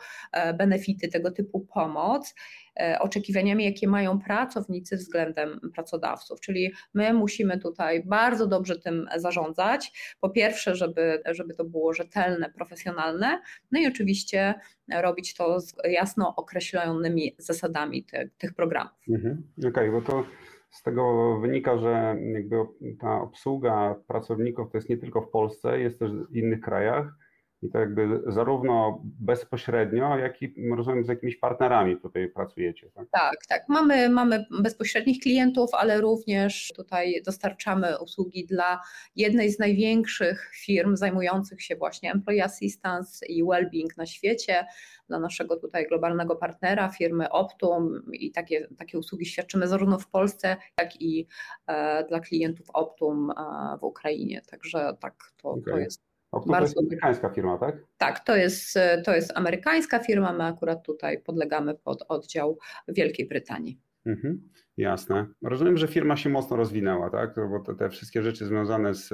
benefity, 0.57 1.07
tego 1.07 1.28
tego 1.31 1.49
typu 1.49 1.67
pomoc 1.73 2.35
e, 2.79 2.99
oczekiwaniami, 2.99 3.65
jakie 3.65 3.87
mają 3.87 4.19
pracownicy 4.19 4.97
względem 4.97 5.59
pracodawców. 5.73 6.39
Czyli 6.39 6.71
my 6.93 7.13
musimy 7.13 7.59
tutaj 7.59 8.03
bardzo 8.05 8.47
dobrze 8.47 8.79
tym 8.79 9.07
zarządzać. 9.17 9.91
Po 10.21 10.29
pierwsze, 10.29 10.75
żeby, 10.75 11.21
żeby 11.25 11.53
to 11.53 11.63
było 11.63 11.93
rzetelne, 11.93 12.49
profesjonalne, 12.55 13.41
no 13.71 13.79
i 13.79 13.87
oczywiście 13.87 14.53
robić 15.01 15.35
to 15.35 15.59
z 15.59 15.73
jasno 15.83 16.35
określonymi 16.35 17.35
zasadami 17.37 18.03
te, 18.03 18.29
tych 18.37 18.53
programów. 18.53 18.93
Mhm. 19.09 19.43
Okej, 19.57 19.69
okay, 19.69 19.91
bo 19.91 20.01
to 20.01 20.25
z 20.71 20.83
tego 20.83 21.37
wynika, 21.39 21.77
że 21.77 22.15
jakby 22.33 22.55
ta 22.99 23.21
obsługa 23.21 23.95
pracowników 24.07 24.71
to 24.71 24.77
jest 24.77 24.89
nie 24.89 24.97
tylko 24.97 25.21
w 25.21 25.29
Polsce, 25.29 25.79
jest 25.79 25.99
też 25.99 26.11
w 26.11 26.35
innych 26.35 26.61
krajach 26.61 27.13
i 27.61 27.69
to 27.69 27.79
jakby 27.79 28.21
zarówno 28.27 29.01
bezpośrednio, 29.03 30.17
jak 30.17 30.41
i 30.41 30.53
rozumiem 30.75 31.05
z 31.05 31.07
jakimiś 31.07 31.37
partnerami 31.37 31.97
tutaj 31.97 32.29
pracujecie. 32.29 32.91
Tak, 32.95 33.07
tak. 33.11 33.45
tak. 33.47 33.63
Mamy, 33.69 34.09
mamy 34.09 34.45
bezpośrednich 34.61 35.19
klientów, 35.19 35.69
ale 35.73 36.01
również 36.01 36.71
tutaj 36.75 37.21
dostarczamy 37.25 37.99
usługi 37.99 38.45
dla 38.45 38.81
jednej 39.15 39.51
z 39.51 39.59
największych 39.59 40.51
firm 40.55 40.95
zajmujących 40.95 41.61
się 41.61 41.75
właśnie 41.75 42.11
employee 42.11 42.41
assistance 42.41 43.25
i 43.25 43.43
well-being 43.43 43.97
na 43.97 44.05
świecie, 44.05 44.65
dla 45.07 45.19
naszego 45.19 45.57
tutaj 45.57 45.87
globalnego 45.87 46.35
partnera, 46.35 46.89
firmy 46.89 47.29
Optum 47.29 48.01
i 48.13 48.31
takie, 48.31 48.67
takie 48.77 48.99
usługi 48.99 49.25
świadczymy 49.25 49.67
zarówno 49.67 49.99
w 49.99 50.09
Polsce, 50.09 50.57
jak 50.79 51.01
i 51.01 51.27
e, 51.67 52.05
dla 52.07 52.19
klientów 52.19 52.67
Optum 52.73 53.31
e, 53.31 53.77
w 53.77 53.83
Ukrainie. 53.83 54.41
Także 54.51 54.97
tak, 54.99 55.15
to, 55.41 55.49
okay. 55.49 55.73
to 55.73 55.79
jest 55.79 56.08
Optum 56.31 56.51
bardzo... 56.51 56.73
to 56.73 56.81
jest 56.81 56.91
amerykańska 56.91 57.29
firma, 57.29 57.57
tak? 57.57 57.75
Tak, 57.97 58.19
to 58.19 58.35
jest, 58.35 58.79
to 59.05 59.15
jest 59.15 59.37
amerykańska 59.37 59.99
firma, 59.99 60.33
my 60.33 60.43
akurat 60.43 60.85
tutaj 60.85 61.21
podlegamy 61.21 61.75
pod 61.75 62.03
oddział 62.07 62.57
Wielkiej 62.87 63.27
Brytanii. 63.27 63.79
Mhm, 64.05 64.49
jasne. 64.77 65.27
Rozumiem, 65.41 65.77
że 65.77 65.87
firma 65.87 66.17
się 66.17 66.29
mocno 66.29 66.57
rozwinęła, 66.57 67.09
tak? 67.09 67.35
Bo 67.35 67.59
te, 67.59 67.75
te 67.75 67.89
wszystkie 67.89 68.23
rzeczy 68.23 68.45
związane 68.45 68.93
z, 68.93 69.09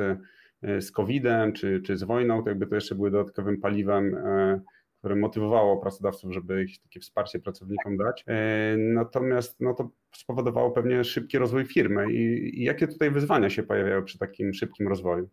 z 0.62 0.91
COVID-em 0.91 1.53
czy, 1.53 1.81
czy 1.81 1.98
z 1.98 2.03
wojną, 2.03 2.43
to 2.43 2.50
jakby 2.50 2.67
to 2.67 2.75
jeszcze 2.75 2.95
były 2.95 3.12
dodatkowym 3.12 3.62
paliwem 3.62 4.15
e, 4.15 4.62
które 5.05 5.15
motywowało 5.15 5.77
pracodawców, 5.77 6.34
żeby 6.34 6.60
jakieś 6.60 6.79
takie 6.79 7.00
wsparcie 7.00 7.39
pracownikom 7.39 7.98
dać. 7.98 8.24
E, 8.27 8.77
natomiast 8.77 9.60
no, 9.60 9.74
to 9.74 9.89
spowodowało 10.15 10.72
pewnie 10.72 11.03
szybki 11.03 11.38
rozwój 11.38 11.65
firmy. 11.65 12.13
I, 12.13 12.51
I 12.62 12.63
jakie 12.63 12.88
tutaj 12.88 13.12
wyzwania 13.12 13.50
się 13.50 13.63
pojawiają 13.63 14.03
przy 14.03 14.19
takim 14.19 14.53
szybkim 14.53 14.88
rozwoju? 14.88 15.29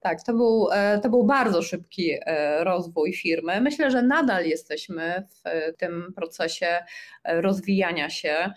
Tak, 0.00 0.22
to 0.22 0.32
był, 0.32 0.68
e, 0.72 0.98
to 0.98 1.08
był 1.10 1.24
bardzo 1.24 1.62
szybki 1.62 2.12
e, 2.20 2.64
rozwój 2.64 3.12
firmy. 3.12 3.60
Myślę, 3.60 3.90
że 3.90 4.02
nadal 4.02 4.46
jesteśmy 4.46 5.26
w 5.28 5.76
tym 5.76 6.12
procesie 6.16 6.78
rozwijania 7.24 8.10
się. 8.10 8.52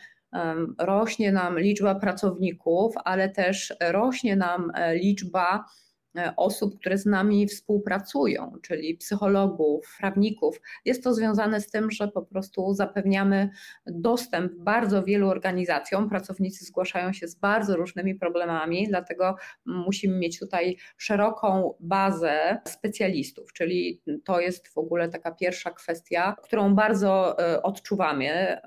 Rośnie 0.79 1.31
nam 1.31 1.59
liczba 1.59 1.95
pracowników, 1.95 2.95
ale 3.05 3.29
też 3.29 3.73
rośnie 3.79 4.35
nam 4.35 4.71
liczba 4.93 5.65
E, 5.65 5.82
osób, 6.37 6.79
które 6.79 6.97
z 6.97 7.05
nami 7.05 7.47
współpracują, 7.47 8.53
czyli 8.61 8.97
psychologów, 8.97 9.95
prawników. 9.99 10.61
Jest 10.85 11.03
to 11.03 11.13
związane 11.13 11.61
z 11.61 11.71
tym, 11.71 11.91
że 11.91 12.07
po 12.07 12.21
prostu 12.21 12.73
zapewniamy 12.73 13.49
dostęp 13.85 14.53
bardzo 14.53 15.03
wielu 15.03 15.29
organizacjom. 15.29 16.09
Pracownicy 16.09 16.65
zgłaszają 16.65 17.13
się 17.13 17.27
z 17.27 17.35
bardzo 17.35 17.75
różnymi 17.75 18.15
problemami, 18.15 18.87
dlatego 18.87 19.35
musimy 19.65 20.17
mieć 20.17 20.39
tutaj 20.39 20.77
szeroką 20.97 21.73
bazę 21.79 22.57
specjalistów, 22.67 23.53
czyli 23.53 24.01
to 24.25 24.39
jest 24.39 24.67
w 24.67 24.77
ogóle 24.77 25.09
taka 25.09 25.31
pierwsza 25.31 25.71
kwestia, 25.71 26.35
którą 26.43 26.75
bardzo 26.75 27.39
e, 27.39 27.63
odczuwamy. 27.63 28.57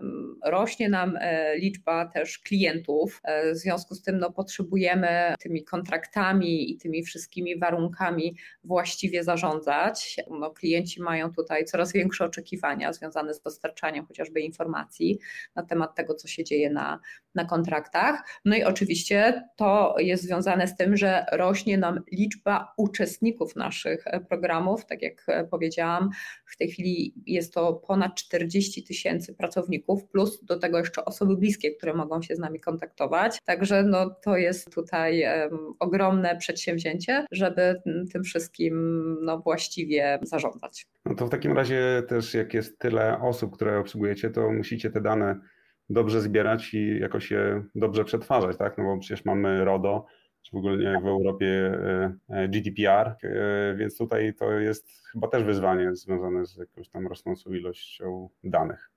Rośnie 0.44 0.88
nam 0.88 1.18
e, 1.20 1.58
liczba 1.58 2.06
też 2.06 2.38
klientów, 2.38 3.22
w 3.52 3.56
związku 3.56 3.94
z 3.94 4.02
tym 4.02 4.18
no, 4.18 4.32
potrzebujemy 4.32 5.34
tymi 5.40 5.64
kontraktami 5.64 6.70
i 6.70 6.76
tymi 6.78 7.02
wszystkimi 7.02 7.35
warunkami 7.60 8.36
właściwie 8.64 9.24
zarządzać. 9.24 10.16
No, 10.30 10.50
klienci 10.50 11.02
mają 11.02 11.32
tutaj 11.32 11.64
coraz 11.64 11.92
większe 11.92 12.24
oczekiwania 12.24 12.92
związane 12.92 13.34
z 13.34 13.40
dostarczaniem 13.40 14.06
chociażby 14.06 14.40
informacji 14.40 15.18
na 15.54 15.62
temat 15.62 15.94
tego, 15.94 16.14
co 16.14 16.28
się 16.28 16.44
dzieje 16.44 16.70
na, 16.70 17.00
na 17.34 17.44
kontraktach. 17.44 18.24
No 18.44 18.56
i 18.56 18.64
oczywiście 18.64 19.48
to 19.56 19.94
jest 19.98 20.22
związane 20.22 20.68
z 20.68 20.76
tym, 20.76 20.96
że 20.96 21.26
rośnie 21.32 21.78
nam 21.78 22.00
liczba 22.12 22.74
uczestników 22.76 23.56
naszych 23.56 24.04
programów. 24.28 24.86
Tak 24.86 25.02
jak 25.02 25.26
powiedziałam, 25.50 26.10
w 26.46 26.56
tej 26.56 26.68
chwili 26.68 27.14
jest 27.26 27.54
to 27.54 27.72
ponad 27.72 28.14
40 28.14 28.84
tysięcy 28.84 29.34
pracowników, 29.34 30.04
plus 30.04 30.44
do 30.44 30.58
tego 30.58 30.78
jeszcze 30.78 31.04
osoby 31.04 31.36
bliskie, 31.36 31.70
które 31.70 31.94
mogą 31.94 32.22
się 32.22 32.36
z 32.36 32.38
nami 32.38 32.60
kontaktować. 32.60 33.38
Także 33.44 33.82
no, 33.82 34.10
to 34.10 34.36
jest 34.36 34.74
tutaj 34.74 35.24
um, 35.24 35.74
ogromne 35.78 36.36
przedsięwzięcie 36.36 37.25
żeby 37.32 37.82
tym 38.12 38.24
wszystkim 38.24 38.74
no, 39.22 39.38
właściwie 39.38 40.18
zarządzać. 40.22 40.86
No 41.04 41.14
to 41.14 41.26
w 41.26 41.30
takim 41.30 41.52
razie 41.52 42.02
też 42.08 42.34
jak 42.34 42.54
jest 42.54 42.78
tyle 42.78 43.20
osób, 43.20 43.54
które 43.54 43.78
obsługujecie, 43.78 44.30
to 44.30 44.52
musicie 44.52 44.90
te 44.90 45.00
dane 45.00 45.40
dobrze 45.90 46.20
zbierać 46.20 46.74
i 46.74 46.98
jakoś 47.00 47.30
je 47.30 47.62
dobrze 47.74 48.04
przetwarzać, 48.04 48.56
tak? 48.56 48.78
No 48.78 48.84
bo 48.84 48.98
przecież 48.98 49.24
mamy 49.24 49.64
RODO, 49.64 50.06
czy 50.42 50.52
w 50.52 50.58
ogóle 50.58 51.00
w 51.00 51.06
Europie 51.06 51.46
e, 51.48 52.14
e, 52.28 52.48
GDPR, 52.48 53.16
e, 53.22 53.74
więc 53.76 53.98
tutaj 53.98 54.34
to 54.34 54.52
jest 54.52 55.06
chyba 55.12 55.28
też 55.28 55.44
wyzwanie 55.44 55.96
związane 55.96 56.46
z 56.46 56.56
jakąś 56.56 56.88
tam 56.88 57.06
rosnącą 57.06 57.52
ilością 57.52 58.28
danych. 58.44 58.90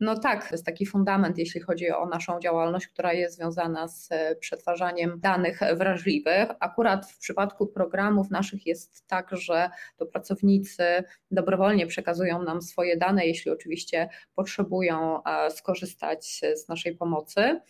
No 0.00 0.18
tak, 0.18 0.48
to 0.48 0.54
jest 0.54 0.66
taki 0.66 0.86
fundament, 0.86 1.38
jeśli 1.38 1.60
chodzi 1.60 1.90
o 1.90 2.06
naszą 2.06 2.40
działalność, 2.40 2.86
która 2.86 3.12
jest 3.12 3.36
związana 3.36 3.88
z 3.88 4.08
e, 4.12 4.36
przetwarzaniem 4.36 5.20
danych 5.20 5.60
wrażliwych. 5.76 6.48
Akurat 6.60 7.10
w 7.10 7.18
przypadku 7.18 7.66
programów 7.66 8.30
naszych 8.30 8.66
jest 8.66 9.06
tak, 9.06 9.36
że 9.36 9.70
to 9.96 10.06
pracownicy 10.06 10.84
dobrowolnie 11.30 11.86
przekazują 11.86 12.42
nam 12.42 12.62
swoje 12.62 12.96
dane, 12.96 13.26
jeśli 13.26 13.50
oczywiście 13.50 14.08
potrzebują 14.34 15.22
skorzystać 15.50 16.40
z 16.54 16.68
naszej 16.68 16.96
pomocy, 16.96 17.60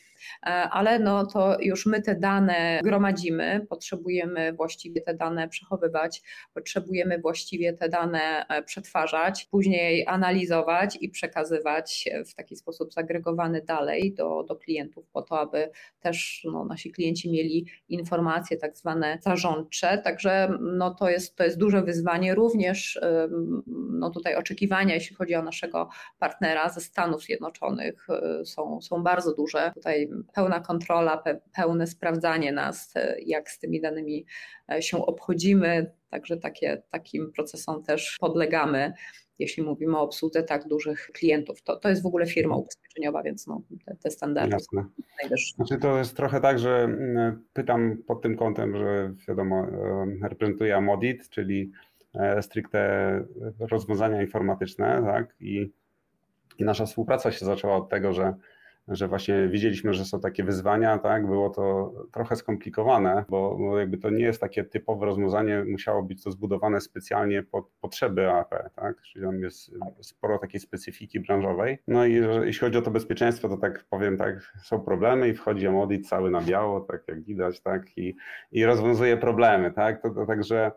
ale 0.70 0.98
no 0.98 1.26
to 1.26 1.56
już 1.60 1.86
my 1.86 2.02
te 2.02 2.14
dane 2.14 2.80
gromadzimy, 2.84 3.66
potrzebujemy 3.68 4.52
właściwie 4.52 5.00
te 5.00 5.14
dane 5.14 5.48
przechowywać, 5.48 6.22
potrzebujemy 6.54 7.18
właściwie 7.18 7.72
te 7.72 7.88
dane 7.88 8.46
przetwarzać, 8.66 9.48
później 9.50 10.06
analizować 10.06 10.98
i 11.00 11.08
przekazywać 11.08 12.08
w 12.26 12.34
taki 12.34 12.56
sposób 12.56 12.92
zagregowany 12.92 13.62
dalej 13.62 14.14
do, 14.14 14.44
do 14.48 14.56
klientów, 14.56 15.08
po 15.12 15.22
to, 15.22 15.40
aby 15.40 15.70
też 16.00 16.46
no, 16.52 16.64
nasi 16.64 16.92
klienci 16.92 17.30
mieli 17.30 17.66
informacje 17.88 18.56
tak 18.56 18.76
zwane 18.76 19.18
zarządcze. 19.22 19.98
Także 19.98 20.58
no, 20.60 20.94
to, 20.94 21.10
jest, 21.10 21.36
to 21.36 21.44
jest 21.44 21.58
duże 21.58 21.82
wyzwanie. 21.82 22.34
Również 22.34 23.00
no, 23.90 24.10
tutaj 24.10 24.36
oczekiwania, 24.36 24.94
jeśli 24.94 25.16
chodzi 25.16 25.34
o 25.34 25.42
naszego 25.42 25.88
partnera 26.18 26.68
ze 26.68 26.80
Stanów 26.80 27.22
Zjednoczonych, 27.22 28.06
y, 28.40 28.46
są, 28.46 28.80
są 28.80 29.02
bardzo 29.02 29.34
duże. 29.34 29.72
Tutaj 29.74 30.07
pełna 30.34 30.60
kontrola, 30.60 31.22
pełne 31.56 31.86
sprawdzanie 31.86 32.52
nas, 32.52 32.96
y, 32.96 33.20
jak 33.26 33.50
z 33.50 33.58
tymi 33.58 33.80
danymi 33.80 34.26
e, 34.72 34.82
się 34.82 35.06
obchodzimy. 35.06 35.92
Także 36.10 36.36
takie, 36.36 36.82
takim 36.90 37.32
procesom 37.32 37.82
też 37.82 38.16
podlegamy 38.20 38.92
jeśli 39.38 39.62
mówimy 39.62 39.96
o 39.96 40.00
obsłudze 40.00 40.42
tak 40.42 40.68
dużych 40.68 41.10
klientów. 41.12 41.62
To, 41.62 41.76
to 41.76 41.88
jest 41.88 42.02
w 42.02 42.06
ogóle 42.06 42.26
firma 42.26 42.56
ubezpieczeniowa, 42.56 43.22
więc 43.22 43.46
no, 43.46 43.62
te, 43.84 43.96
te 43.96 44.10
standardy 44.10 44.52
Jasne. 44.52 44.84
najwyższe. 45.22 45.54
Znaczy 45.54 45.78
to 45.78 45.98
jest 45.98 46.16
trochę 46.16 46.40
tak, 46.40 46.58
że 46.58 46.88
pytam 47.52 47.96
pod 48.06 48.22
tym 48.22 48.36
kątem, 48.36 48.76
że 48.76 49.14
wiadomo, 49.28 49.66
reprezentuję 50.22 50.76
Amodit, 50.76 51.28
czyli 51.28 51.72
e, 52.14 52.42
stricte 52.42 53.24
rozwiązania 53.58 54.22
informatyczne, 54.22 55.02
tak? 55.06 55.36
I, 55.40 55.70
i 56.58 56.64
nasza 56.64 56.86
współpraca 56.86 57.32
się 57.32 57.46
zaczęła 57.46 57.76
od 57.76 57.88
tego, 57.88 58.12
że 58.12 58.34
że 58.88 59.08
właśnie 59.08 59.48
widzieliśmy, 59.48 59.94
że 59.94 60.04
są 60.04 60.20
takie 60.20 60.44
wyzwania, 60.44 60.98
tak, 60.98 61.26
było 61.26 61.50
to 61.50 61.92
trochę 62.12 62.36
skomplikowane, 62.36 63.24
bo, 63.28 63.56
bo 63.58 63.78
jakby 63.78 63.98
to 63.98 64.10
nie 64.10 64.24
jest 64.24 64.40
takie 64.40 64.64
typowe 64.64 65.06
rozwiązanie, 65.06 65.64
musiało 65.64 66.02
być 66.02 66.24
to 66.24 66.30
zbudowane 66.30 66.80
specjalnie 66.80 67.42
pod 67.42 67.70
potrzeby 67.80 68.30
AP, 68.30 68.54
tak, 68.74 69.02
czyli 69.02 69.24
tam 69.24 69.42
jest 69.42 69.70
sporo 70.00 70.38
takiej 70.38 70.60
specyfiki 70.60 71.20
branżowej. 71.20 71.78
No 71.88 72.06
i 72.06 72.12
jeśli 72.44 72.60
chodzi 72.60 72.78
o 72.78 72.82
to 72.82 72.90
bezpieczeństwo, 72.90 73.48
to 73.48 73.56
tak 73.56 73.84
powiem 73.90 74.16
tak, 74.16 74.52
są 74.62 74.80
problemy 74.80 75.28
i 75.28 75.34
wchodzi 75.34 75.66
audit 75.66 76.08
cały 76.08 76.30
na 76.30 76.40
biało, 76.40 76.80
tak 76.80 77.02
jak 77.08 77.22
widać, 77.22 77.60
tak, 77.60 77.98
i, 77.98 78.16
i 78.52 78.64
rozwiązuje 78.64 79.16
problemy, 79.16 79.72
tak, 79.72 80.02
to, 80.02 80.10
to 80.10 80.26
także 80.26 80.72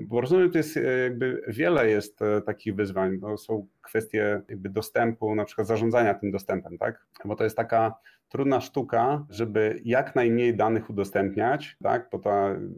bo 0.00 0.20
rozumiem, 0.20 0.50
to 0.50 0.58
jest 0.58 0.76
e, 0.76 0.98
jakby 0.98 1.42
wiele 1.48 1.90
jest 1.90 2.22
e, 2.22 2.40
takich 2.40 2.74
wyzwań, 2.74 3.18
bo 3.18 3.36
są 3.36 3.66
kwestie 3.82 4.42
jakby 4.48 4.68
dostępu, 4.68 5.34
na 5.34 5.44
przykład 5.44 5.66
zarządzania 5.66 6.14
tym 6.14 6.30
dostępem, 6.30 6.78
tak? 6.78 7.06
Bo 7.24 7.36
to 7.36 7.44
jest 7.44 7.56
taka 7.56 7.94
trudna 8.28 8.60
sztuka, 8.60 9.26
żeby 9.30 9.80
jak 9.84 10.14
najmniej 10.14 10.56
danych 10.56 10.90
udostępniać, 10.90 11.76
tak? 11.82 12.08
Bo 12.12 12.18
to 12.18 12.30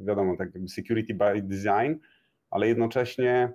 wiadomo, 0.04 0.36
tak 0.36 0.54
jakby 0.54 0.68
security 0.68 1.14
by 1.14 1.42
design, 1.42 1.94
ale 2.50 2.68
jednocześnie 2.68 3.52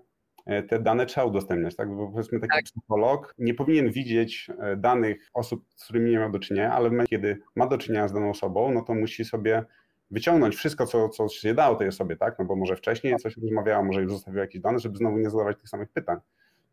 te 0.67 0.79
dane 0.79 1.05
trzeba 1.05 1.27
udostępniać, 1.27 1.75
tak? 1.75 1.95
Bo 1.95 2.11
powiedzmy 2.11 2.39
taki 2.39 2.55
tak. 2.55 2.63
psycholog 2.63 3.35
nie 3.37 3.53
powinien 3.53 3.91
widzieć 3.91 4.47
danych 4.77 5.29
osób, 5.33 5.65
z 5.75 5.83
którymi 5.83 6.11
nie 6.11 6.19
ma 6.19 6.29
do 6.29 6.39
czynienia, 6.39 6.71
ale 6.71 7.05
kiedy 7.05 7.39
ma 7.55 7.67
do 7.67 7.77
czynienia 7.77 8.07
z 8.07 8.13
daną 8.13 8.29
osobą, 8.29 8.71
no 8.71 8.81
to 8.81 8.93
musi 8.93 9.25
sobie 9.25 9.65
wyciągnąć 10.11 10.55
wszystko, 10.55 10.85
co, 10.85 11.09
co 11.09 11.29
się 11.29 11.53
dało 11.53 11.75
tej 11.75 11.87
osobie, 11.87 12.15
tak? 12.15 12.39
No 12.39 12.45
bo 12.45 12.55
może 12.55 12.75
wcześniej 12.75 13.15
coś 13.15 13.37
rozmawiała, 13.37 13.83
może 13.83 14.01
już 14.01 14.11
zostawiła 14.11 14.41
jakieś 14.41 14.61
dane, 14.61 14.79
żeby 14.79 14.97
znowu 14.97 15.17
nie 15.17 15.29
zadawać 15.29 15.57
tych 15.57 15.69
samych 15.69 15.89
pytań. 15.89 16.17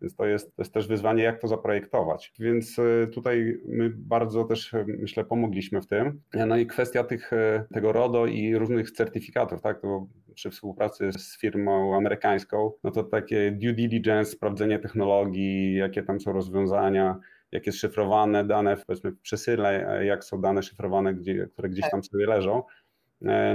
Więc 0.01 0.17
to 0.17 0.27
jest, 0.27 0.57
to 0.57 0.63
jest 0.63 0.75
też 0.75 0.89
wyzwanie, 0.89 1.23
jak 1.23 1.41
to 1.41 1.49
zaprojektować. 1.49 2.33
Więc 2.39 2.79
e, 2.79 3.07
tutaj 3.07 3.61
my 3.67 3.91
bardzo 3.91 4.45
też, 4.45 4.75
e, 4.75 4.85
myślę, 4.89 5.25
pomogliśmy 5.25 5.83
w 5.83 5.87
tym. 5.87 6.21
No 6.47 6.57
i 6.57 6.67
kwestia 6.67 7.05
tych, 7.05 7.33
e, 7.33 7.65
tego 7.75 7.93
RODO 7.93 8.27
i 8.27 8.57
różnych 8.57 8.91
certyfikatów, 8.91 9.63
tak? 9.63 9.81
To 9.81 10.07
przy 10.35 10.51
współpracy 10.51 11.13
z 11.13 11.39
firmą 11.39 11.97
amerykańską, 11.97 12.73
no 12.85 12.91
to 12.91 13.03
takie 13.03 13.53
due 13.53 13.73
diligence, 13.73 14.31
sprawdzenie 14.31 14.79
technologii, 14.79 15.75
jakie 15.75 16.03
tam 16.03 16.21
są 16.21 16.33
rozwiązania, 16.33 17.19
jak 17.53 17.67
jest 17.67 17.79
szyfrowane 17.79 18.45
dane, 18.45 18.77
powiedzmy 18.87 19.11
w 19.11 19.21
przesyle, 19.21 20.01
jak 20.05 20.25
są 20.25 20.41
dane 20.41 20.63
szyfrowane, 20.63 21.15
gdzie, 21.15 21.47
które 21.47 21.69
gdzieś 21.69 21.91
tam 21.91 22.05
sobie 22.05 22.27
leżą, 22.27 22.63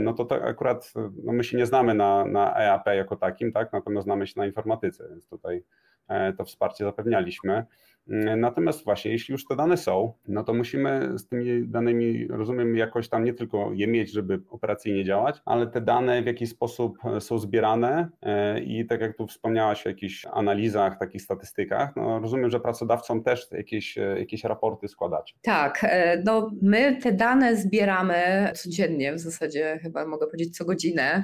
no 0.01 0.13
to, 0.13 0.25
to 0.25 0.36
akurat 0.36 0.94
no 1.24 1.34
my 1.34 1.44
się 1.44 1.58
nie 1.58 1.65
znamy 1.65 1.94
na, 1.94 2.25
na 2.25 2.60
EAP 2.60 2.86
jako 2.86 3.15
takim, 3.15 3.51
tak? 3.51 3.74
natomiast 3.74 4.06
znamy 4.06 4.27
się 4.27 4.34
na 4.38 4.46
informatyce, 4.46 5.10
więc 5.10 5.27
tutaj 5.27 5.63
E, 6.12 6.34
to 6.34 6.46
wsparcie 6.46 6.84
zapewnialiśmy. 6.84 7.65
Mm, 8.12 8.39
natomiast 8.39 8.84
właśnie, 8.86 9.12
jeśli 9.12 9.32
już 9.32 9.46
te 9.46 9.56
dane 9.56 9.77
są, 9.77 10.13
no 10.27 10.44
to 10.44 10.53
musimy 10.53 11.20
z 11.20 11.27
tymi 11.27 11.68
danymi, 11.68 12.27
rozumiem, 12.27 12.77
jakoś 12.77 13.10
tam 13.10 13.24
nie 13.24 13.34
tylko 13.34 13.72
je 13.74 13.88
mieć, 13.88 14.12
żeby 14.12 14.39
operacyjnie 14.50 15.03
działać, 15.03 15.41
ale 15.46 15.68
te 15.68 15.82
dane 15.82 16.22
w 16.22 16.25
jakiś 16.25 16.50
sposób 16.50 16.98
są 17.20 17.38
zbierane 17.38 18.10
e, 18.22 18.60
i 18.60 18.86
tak 18.86 19.01
jak 19.01 19.18
tu 19.18 19.27
wspomniałaś 19.27 19.86
o 19.86 19.89
jakichś 19.89 20.25
analizach, 20.32 21.00
takich 21.00 21.22
statystykach, 21.22 21.96
no 21.96 22.20
rozumiem, 22.20 22.50
że 22.50 22.60
pracodawcom 22.60 23.24
też 23.24 23.48
jakieś, 23.51 23.98
e, 23.98 24.01
jakieś 24.20 24.44
raporty 24.44 24.88
składacie. 24.88 25.36
Tak, 25.41 25.86
no 26.25 26.51
my 26.62 26.96
te 26.96 27.12
dane 27.12 27.56
zbieramy 27.56 28.51
codziennie, 28.56 29.13
w 29.13 29.20
zasadzie 29.20 29.80
chyba 29.82 30.06
mogę 30.06 30.25
powiedzieć 30.25 30.58
co 30.58 30.65
godzinę, 30.65 31.24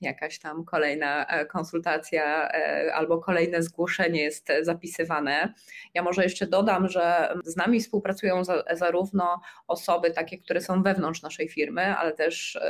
jakaś 0.00 0.38
tam 0.38 0.64
kolejna 0.64 1.26
konsultacja 1.48 2.48
albo 2.94 3.18
kolejne 3.18 3.62
zgłoszenie 3.62 4.22
jest 4.22 4.52
zapisywane. 4.62 5.54
Ja 5.94 6.02
może 6.06 6.22
jeszcze 6.22 6.46
dodam, 6.46 6.88
że 6.88 7.34
z 7.44 7.56
nami 7.56 7.80
współpracują 7.80 8.42
zarówno 8.72 9.40
osoby 9.66 10.10
takie, 10.10 10.38
które 10.38 10.60
są 10.60 10.82
wewnątrz 10.82 11.22
naszej 11.22 11.48
firmy, 11.48 11.96
ale 11.96 12.12
też 12.12 12.60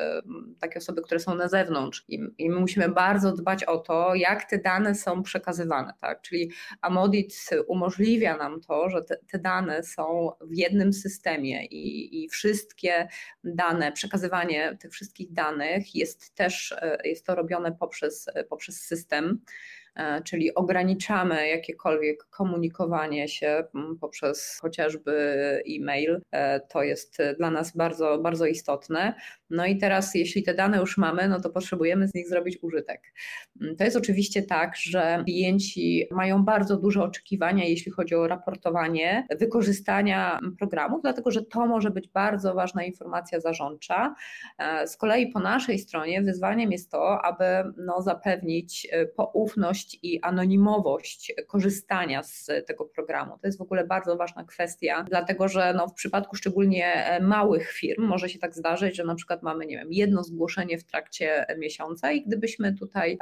takie 0.61 0.79
osoby, 0.79 1.03
które 1.03 1.21
są 1.21 1.35
na 1.35 1.49
zewnątrz. 1.49 2.05
I, 2.09 2.49
my 2.49 2.61
musimy 2.61 2.89
bardzo 2.89 3.33
dbać 3.33 3.65
o 3.65 3.79
to, 3.79 4.15
jak 4.15 4.45
te 4.45 4.59
dane 4.59 4.95
są 4.95 5.23
przekazywane. 5.23 5.93
Tak? 6.01 6.23
Czyli 6.23 6.51
Amodit 6.81 7.51
umożliwia 7.67 8.37
nam 8.37 8.61
to, 8.61 8.91
że 8.91 9.03
te, 9.03 9.17
te 9.31 9.39
dane 9.39 9.83
są 9.83 10.31
w 10.41 10.57
jednym 10.57 10.93
systemie 10.93 11.67
i, 11.67 12.25
i 12.25 12.29
wszystkie 12.29 13.09
dane, 13.45 13.93
przekazywanie 13.93 14.77
tych 14.81 14.93
wszystkich 14.93 15.33
danych 15.33 15.95
jest 15.95 16.35
też 16.35 16.73
e, 16.73 16.99
jest 17.05 17.27
to 17.27 17.35
robione 17.35 17.73
poprzez, 17.73 18.27
poprzez 18.49 18.81
system. 18.81 19.41
E, 19.97 20.23
czyli 20.23 20.55
ograniczamy 20.55 21.49
jakiekolwiek 21.49 22.25
komunikowanie 22.25 23.29
się 23.29 23.65
mm, 23.75 23.99
poprzez 23.99 24.59
chociażby 24.63 25.13
e-mail. 25.69 26.21
E, 26.33 26.61
to 26.61 26.83
jest 26.83 27.19
dla 27.39 27.51
nas 27.51 27.77
bardzo, 27.77 28.19
bardzo 28.19 28.47
istotne. 28.47 29.15
No 29.51 29.67
i 29.67 29.79
teraz, 29.79 30.15
jeśli 30.15 30.43
te 30.43 30.55
dane 30.55 30.79
już 30.79 30.99
mamy, 30.99 31.29
no 31.29 31.41
to 31.41 31.51
potrzebujemy 31.51 32.09
z 32.09 32.15
nich 32.15 32.29
zrobić 32.29 32.59
użytek. 32.63 33.01
To 33.79 33.85
jest 33.85 33.97
oczywiście 33.97 34.43
tak, 34.43 34.77
że 34.77 35.23
klienci 35.25 36.07
mają 36.11 36.45
bardzo 36.45 36.77
duże 36.77 37.03
oczekiwania, 37.03 37.65
jeśli 37.65 37.93
chodzi 37.93 38.15
o 38.15 38.29
raportowanie 38.29 39.27
wykorzystania 39.41 40.41
programów, 40.59 41.03
dlatego 41.03 41.31
że 41.31 41.43
to 41.43 41.67
może 41.67 41.91
być 41.91 42.09
bardzo 42.09 42.55
ważna 42.55 42.85
informacja 42.85 43.41
zarządcza. 43.41 44.15
E, 44.59 44.87
z 44.87 44.97
kolei 44.97 45.33
po 45.33 45.41
naszej 45.41 45.79
stronie 45.79 46.23
wyzwaniem 46.23 46.73
jest 46.73 46.91
to, 46.91 47.25
aby 47.25 47.45
no, 47.77 48.03
zapewnić 48.03 48.89
poufność 49.17 49.99
i 50.03 50.21
anonimowość 50.23 51.33
korzystania 51.47 52.23
z 52.23 52.51
tego 52.67 52.85
programu. 52.85 53.39
To 53.39 53.47
jest 53.47 53.59
w 53.59 53.63
ogóle 53.63 53.87
bardzo 53.87 54.17
ważna 54.17 54.45
kwestia, 54.45 55.05
dlatego 55.09 55.49
że 55.49 55.75
no, 55.77 55.89
w 55.89 55.93
przypadku 55.95 56.37
szczególnie 56.37 56.95
e, 56.95 57.21
małych 57.21 57.73
firm 57.73 58.05
może 58.05 58.29
się 58.29 58.39
tak 58.39 58.55
zdarzyć, 58.55 58.97
że 58.97 59.05
na 59.05 59.15
przykład 59.37 59.55
mamy, 59.55 59.67
nie 59.67 59.77
wiem, 59.77 59.93
jedno 59.93 60.23
zgłoszenie 60.23 60.79
w 60.79 60.85
trakcie 60.85 61.47
miesiąca 61.59 62.13
i 62.13 62.23
gdybyśmy 62.27 62.75
tutaj 62.75 63.19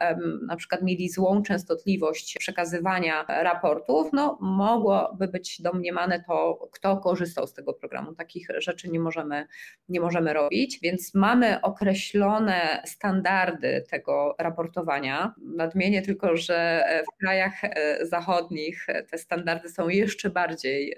na 0.47 0.57
przykład 0.57 0.83
mieli 0.83 1.09
złą 1.09 1.43
częstotliwość 1.43 2.37
przekazywania 2.39 3.25
raportów, 3.29 4.11
no 4.13 4.39
mogłoby 4.41 5.29
być 5.29 5.63
domniemane 5.63 6.25
to, 6.27 6.69
kto 6.73 6.97
korzystał 6.97 7.47
z 7.47 7.55
tego 7.55 7.73
programu. 7.73 8.15
Takich 8.15 8.49
rzeczy 8.59 8.91
nie 8.91 9.01
możemy, 9.01 9.47
nie 9.89 10.01
możemy 10.01 10.33
robić, 10.33 10.79
więc 10.83 11.15
mamy 11.15 11.61
określone 11.61 12.83
standardy 12.87 13.85
tego 13.91 14.35
raportowania. 14.39 15.35
Nadmienię 15.43 16.03
tylko, 16.03 16.37
że 16.37 16.85
e, 16.87 17.03
w 17.03 17.19
krajach 17.21 17.65
e, 17.65 18.07
zachodnich 18.07 18.89
e, 18.89 19.03
te 19.03 19.19
standardy 19.19 19.69
są 19.69 19.89
jeszcze 19.89 20.31
bardziej 20.31 20.97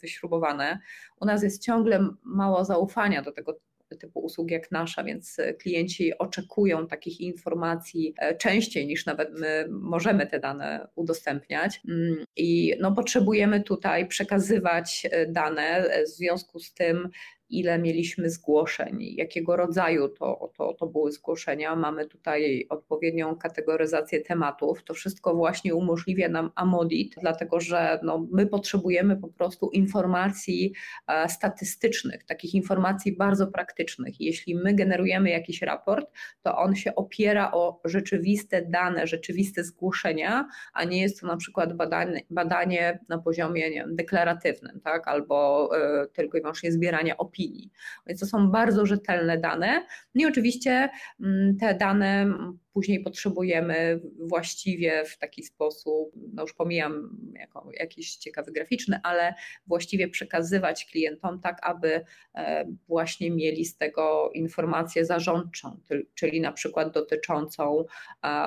wyśrubowane. 0.00 0.78
U 1.20 1.24
nas 1.24 1.42
jest 1.42 1.62
ciągle 1.62 2.08
mało 2.24 2.64
zaufania 2.64 3.22
do 3.22 3.32
tego 3.32 3.58
typu 4.00 4.20
usług 4.20 4.50
jak 4.50 4.70
nasza, 4.70 5.04
więc 5.04 5.36
klienci 5.58 6.18
oczekują 6.18 6.86
takich 6.86 7.20
informacji 7.20 8.14
częściej 8.38 8.86
niż 8.86 9.06
nawet 9.06 9.28
my 9.32 9.66
możemy 9.70 10.26
te 10.26 10.40
dane 10.40 10.88
udostępniać. 10.94 11.80
Mm, 11.88 12.24
I 12.36 12.74
no, 12.80 12.92
potrzebujemy 12.92 13.62
tutaj 13.62 14.08
przekazywać 14.08 15.06
dane. 15.28 15.90
W 16.06 16.08
związku 16.08 16.60
z 16.60 16.74
tym 16.74 17.08
ile 17.48 17.78
mieliśmy 17.78 18.30
zgłoszeń, 18.30 18.98
jakiego 19.00 19.56
rodzaju 19.56 20.08
to, 20.08 20.52
to, 20.56 20.74
to 20.74 20.86
były 20.86 21.12
zgłoszenia. 21.12 21.76
Mamy 21.76 22.06
tutaj 22.06 22.66
odpowiednią 22.68 23.36
kategoryzację 23.36 24.20
tematów. 24.20 24.84
To 24.84 24.94
wszystko 24.94 25.34
właśnie 25.34 25.74
umożliwia 25.74 26.28
nam 26.28 26.50
Amodit, 26.54 27.14
dlatego 27.20 27.60
że 27.60 28.00
no, 28.02 28.26
my 28.32 28.46
potrzebujemy 28.46 29.16
po 29.16 29.28
prostu 29.28 29.70
informacji 29.70 30.72
e, 31.08 31.28
statystycznych, 31.28 32.24
takich 32.24 32.54
informacji 32.54 33.16
bardzo 33.16 33.46
praktycznych. 33.46 34.20
Jeśli 34.20 34.54
my 34.54 34.74
generujemy 34.74 35.30
jakiś 35.30 35.62
raport, 35.62 36.10
to 36.42 36.56
on 36.56 36.74
się 36.74 36.94
opiera 36.94 37.52
o 37.52 37.80
rzeczywiste 37.84 38.62
dane, 38.62 39.06
rzeczywiste 39.06 39.64
zgłoszenia, 39.64 40.48
a 40.72 40.84
nie 40.84 41.00
jest 41.00 41.20
to 41.20 41.26
na 41.26 41.36
przykład 41.36 41.72
badanie, 41.72 42.20
badanie 42.30 42.98
na 43.08 43.18
poziomie 43.18 43.70
wiem, 43.70 43.96
deklaratywnym, 43.96 44.80
tak? 44.84 45.08
albo 45.08 45.70
y, 46.04 46.08
tylko 46.12 46.38
i 46.38 46.40
wyłącznie 46.40 46.72
zbieranie 46.72 47.16
opinii 47.16 47.35
opinii. 47.36 47.70
Więc 48.06 48.20
to 48.20 48.26
są 48.26 48.50
bardzo 48.50 48.86
rzetelne 48.86 49.38
dane. 49.38 49.86
No 50.14 50.22
i 50.22 50.26
oczywiście 50.26 50.88
mm, 51.20 51.56
te 51.56 51.74
dane 51.74 52.26
później 52.76 53.00
potrzebujemy 53.00 54.00
właściwie 54.18 55.04
w 55.04 55.18
taki 55.18 55.42
sposób, 55.42 56.12
no 56.32 56.42
już 56.42 56.52
pomijam 56.54 57.16
jako 57.40 57.70
jakiś 57.80 58.16
ciekawy 58.16 58.52
graficzny, 58.52 59.00
ale 59.02 59.34
właściwie 59.66 60.08
przekazywać 60.08 60.86
klientom 60.86 61.40
tak, 61.40 61.58
aby 61.62 62.04
e, 62.34 62.66
właśnie 62.88 63.30
mieli 63.30 63.64
z 63.64 63.76
tego 63.76 64.30
informację 64.34 65.04
zarządczą, 65.04 65.80
czyli 66.14 66.40
na 66.40 66.52
przykład 66.52 66.94
dotyczącą 66.94 67.84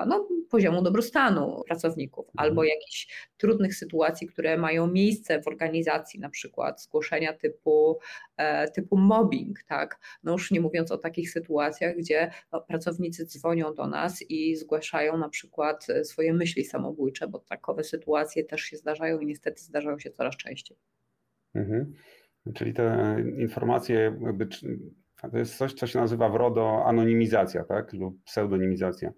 no, 0.07 0.27
poziomu 0.49 0.81
dobrostanu 0.81 1.63
pracowników 1.67 2.25
mhm. 2.27 2.49
albo 2.49 2.63
jakichś 2.63 3.29
trudnych 3.37 3.75
sytuacji, 3.75 4.27
które 4.27 4.57
mają 4.57 4.87
miejsce 4.87 5.41
w 5.41 5.47
organizacji, 5.47 6.19
na 6.19 6.29
przykład 6.29 6.81
zgłoszenia 6.81 7.33
typu, 7.33 7.99
e, 8.37 8.71
typu 8.71 8.97
mobbing, 8.97 9.63
tak? 9.63 9.99
No 10.23 10.31
już 10.31 10.51
nie 10.51 10.61
mówiąc 10.61 10.91
o 10.91 10.97
takich 10.97 11.31
sytuacjach, 11.31 11.95
gdzie 11.97 12.31
no, 12.51 12.61
pracownicy 12.61 13.25
dzwonią 13.25 13.73
do 13.73 13.87
nas 13.87 14.18
i 14.21 14.55
zgłaszają 14.55 15.17
na 15.17 15.29
przykład 15.29 15.89
e, 15.89 16.05
swoje 16.05 16.33
myśli 16.33 16.65
samobójcze, 16.65 17.27
bo 17.27 17.39
takowe 17.39 17.83
sytuacje 17.83 18.43
też 18.43 18.61
się 18.61 18.77
zdarzają 18.77 19.19
i 19.19 19.25
niestety 19.25 19.61
zdarzają 19.61 19.99
się 19.99 20.11
coraz 20.11 20.37
częściej. 20.37 20.77
Mhm. 21.55 21.93
Czyli 22.55 22.73
te 22.73 23.15
informacje, 23.37 24.19
to 25.31 25.37
jest 25.37 25.57
coś, 25.57 25.73
co 25.73 25.87
się 25.87 25.99
nazywa 25.99 26.29
w 26.29 26.35
RODO 26.35 26.85
anonimizacja, 26.85 27.63
tak? 27.63 27.93
Lub 27.93 28.23
pseudonimizacja. 28.23 29.11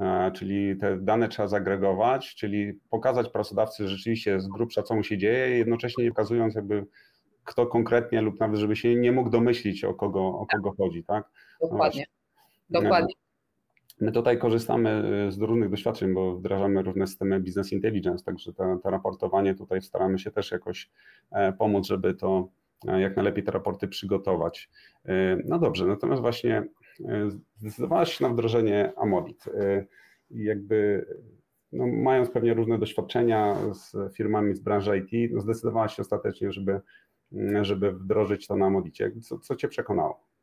E, 0.00 0.30
czyli 0.34 0.76
te 0.76 0.96
dane 0.96 1.28
trzeba 1.28 1.48
zagregować, 1.48 2.34
czyli 2.34 2.80
pokazać 2.90 3.28
pracodawcy 3.28 3.88
rzeczywiście 3.88 4.40
z 4.40 4.48
grubsza, 4.48 4.82
co 4.82 4.94
mu 4.94 5.02
się 5.02 5.18
dzieje, 5.18 5.58
jednocześnie 5.58 6.08
pokazując 6.08 6.54
jakby 6.54 6.86
kto 7.44 7.66
konkretnie 7.66 8.20
lub 8.20 8.40
nawet, 8.40 8.56
żeby 8.56 8.76
się 8.76 8.94
nie 8.94 9.12
mógł 9.12 9.30
domyślić, 9.30 9.84
o 9.84 9.94
kogo, 9.94 10.26
o 10.26 10.46
kogo 10.46 10.74
chodzi, 10.78 11.04
tak? 11.04 11.24
Dokładnie. 11.60 12.04
No 12.70 12.80
Dokładnie. 12.80 13.14
My 14.00 14.12
tutaj 14.12 14.38
korzystamy 14.38 15.04
y, 15.28 15.32
z 15.32 15.38
różnych 15.38 15.70
doświadczeń, 15.70 16.14
bo 16.14 16.36
wdrażamy 16.36 16.82
różne 16.82 17.06
systemy 17.06 17.40
business 17.40 17.72
intelligence, 17.72 18.24
także 18.24 18.52
to, 18.52 18.78
to 18.82 18.90
raportowanie 18.90 19.54
tutaj 19.54 19.82
staramy 19.82 20.18
się 20.18 20.30
też 20.30 20.50
jakoś 20.50 20.90
e, 21.30 21.52
pomóc, 21.52 21.86
żeby 21.86 22.14
to 22.14 22.48
e, 22.88 23.00
jak 23.00 23.16
najlepiej 23.16 23.44
te 23.44 23.52
raporty 23.52 23.88
przygotować. 23.88 24.70
E, 25.04 25.36
no 25.44 25.58
dobrze, 25.58 25.86
natomiast 25.86 26.22
właśnie 26.22 26.64
zdecydowałaś 27.56 28.14
się 28.14 28.24
na 28.24 28.30
wdrożenie 28.30 28.92
Amodit. 28.96 29.44
Jakby 30.30 31.06
no, 31.72 31.86
mając 31.86 32.30
pewnie 32.30 32.54
różne 32.54 32.78
doświadczenia 32.78 33.56
z 33.72 34.14
firmami 34.16 34.54
z 34.54 34.60
branży 34.60 34.98
IT, 34.98 35.32
no, 35.32 35.40
zdecydowałaś 35.40 35.96
się 35.96 36.02
ostatecznie, 36.02 36.52
żeby, 36.52 36.80
żeby 37.62 37.92
wdrożyć 37.92 38.46
to 38.46 38.56
na 38.56 38.70
Modicie. 38.70 39.12
Co, 39.22 39.38
co 39.38 39.56
Cię 39.56 39.68
przekonało? 39.68 40.33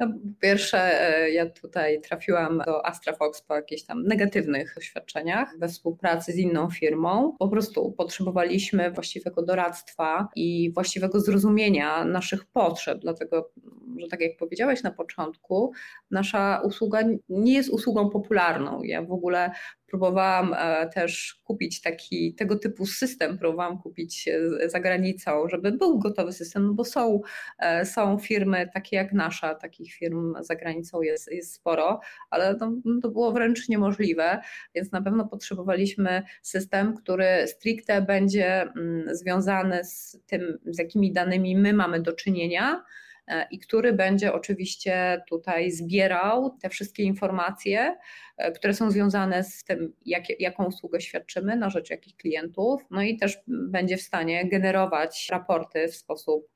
No, 0.00 0.06
po 0.08 0.40
pierwsze, 0.40 0.78
e, 1.02 1.30
ja 1.30 1.50
tutaj 1.50 2.00
trafiłam 2.00 2.62
do 2.66 2.86
Astra 2.86 3.12
Fox 3.12 3.42
po 3.42 3.54
jakichś 3.54 3.82
tam 3.82 4.02
negatywnych 4.02 4.74
doświadczeniach 4.74 5.58
we 5.58 5.68
współpracy 5.68 6.32
z 6.32 6.36
inną 6.36 6.70
firmą. 6.70 7.36
Po 7.38 7.48
prostu 7.48 7.92
potrzebowaliśmy 7.92 8.90
właściwego 8.90 9.42
doradztwa 9.42 10.28
i 10.36 10.72
właściwego 10.74 11.20
zrozumienia 11.20 12.04
naszych 12.04 12.44
potrzeb, 12.44 12.98
dlatego 12.98 13.50
że 13.98 14.08
tak 14.08 14.20
jak 14.20 14.36
powiedziałeś 14.36 14.82
na 14.82 14.90
początku, 14.90 15.72
nasza 16.10 16.60
usługa 16.64 17.00
nie 17.28 17.54
jest 17.54 17.70
usługą 17.70 18.10
popularną. 18.10 18.82
Ja 18.82 19.02
w 19.02 19.12
ogóle 19.12 19.50
próbowałam 19.90 20.54
e, 20.58 20.88
też 20.88 21.40
kupić 21.44 21.80
taki 21.80 22.34
tego 22.34 22.56
typu 22.56 22.86
system, 22.86 23.38
próbowałam 23.38 23.78
kupić 23.78 24.28
za 24.66 24.80
granicą, 24.80 25.48
żeby 25.48 25.72
był 25.72 25.98
gotowy 25.98 26.32
system, 26.32 26.66
no 26.66 26.72
bo 26.72 26.84
są, 26.84 27.20
e, 27.58 27.86
są 27.86 28.18
firmy 28.18 28.70
takie 28.74 28.96
jak 28.96 29.12
nasza, 29.12 29.54
takich 29.54 29.92
firm 29.92 30.34
za 30.40 30.54
granicą 30.54 31.02
jest, 31.02 31.32
jest 31.32 31.54
sporo, 31.54 32.00
ale 32.30 32.54
to, 32.54 32.72
to 33.02 33.08
było 33.08 33.32
wręcz 33.32 33.68
niemożliwe, 33.68 34.40
więc 34.74 34.92
na 34.92 35.02
pewno 35.02 35.28
potrzebowaliśmy 35.28 36.22
system, 36.42 36.96
który 36.96 37.46
stricte 37.46 38.02
będzie 38.02 38.62
mm, 38.62 39.04
związany 39.14 39.84
z 39.84 40.18
tym, 40.26 40.58
z 40.66 40.78
jakimi 40.78 41.12
danymi 41.12 41.56
my 41.56 41.72
mamy 41.72 42.00
do 42.00 42.12
czynienia, 42.12 42.82
E, 42.82 43.09
i 43.50 43.58
który 43.58 43.92
będzie 43.92 44.32
oczywiście 44.32 45.22
tutaj 45.28 45.70
zbierał 45.70 46.56
te 46.62 46.68
wszystkie 46.68 47.02
informacje, 47.02 47.96
e, 48.36 48.52
które 48.52 48.74
są 48.74 48.90
związane 48.90 49.44
z 49.44 49.64
tym, 49.64 49.92
jak, 50.06 50.40
jaką 50.40 50.64
usługę 50.64 51.00
świadczymy 51.00 51.56
na 51.56 51.70
rzecz 51.70 51.90
jakich 51.90 52.16
klientów, 52.16 52.82
no 52.90 53.02
i 53.02 53.16
też 53.16 53.38
będzie 53.46 53.96
w 53.96 54.02
stanie 54.02 54.48
generować 54.48 55.28
raporty 55.30 55.88
w 55.88 55.94
sposób 55.94 56.48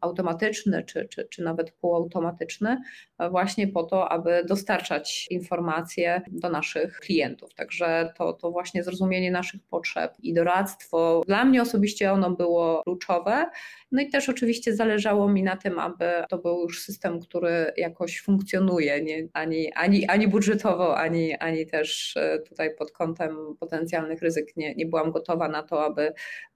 automatyczny 0.00 0.84
czy, 0.84 1.08
czy, 1.08 1.28
czy 1.30 1.42
nawet 1.42 1.70
półautomatyczny, 1.70 2.76
e, 3.18 3.30
właśnie 3.30 3.68
po 3.68 3.82
to, 3.82 4.08
aby 4.08 4.44
dostarczać 4.48 5.26
informacje 5.30 6.22
do 6.30 6.50
naszych 6.50 7.00
klientów. 7.00 7.54
Także 7.54 8.12
to, 8.18 8.32
to 8.32 8.50
właśnie 8.50 8.82
zrozumienie 8.82 9.30
naszych 9.30 9.60
potrzeb 9.70 10.12
i 10.22 10.34
doradztwo, 10.34 11.22
dla 11.26 11.44
mnie 11.44 11.62
osobiście 11.62 12.12
ono 12.12 12.30
było 12.30 12.82
kluczowe. 12.82 13.46
No 13.92 14.02
i 14.02 14.10
też 14.10 14.28
oczywiście 14.28 14.76
zależało 14.76 15.28
mi 15.28 15.42
na 15.42 15.56
tym, 15.56 15.78
aby 15.78 16.04
to 16.30 16.38
był 16.38 16.60
już 16.60 16.82
system, 16.82 17.20
który 17.20 17.72
jakoś 17.76 18.20
funkcjonuje, 18.20 19.02
nie, 19.02 19.28
ani, 19.32 19.72
ani, 19.72 20.06
ani 20.06 20.28
budżetowo, 20.28 20.98
ani, 20.98 21.34
ani 21.34 21.66
też 21.66 22.16
e, 22.16 22.38
tutaj 22.38 22.76
pod 22.76 22.92
kątem 22.92 23.36
potencjalnych 23.60 24.22
ryzyk 24.22 24.56
nie, 24.56 24.74
nie 24.74 24.86
byłam 24.86 25.10
gotowa 25.12 25.48
na 25.48 25.62
to, 25.62 25.84
aby 25.84 26.12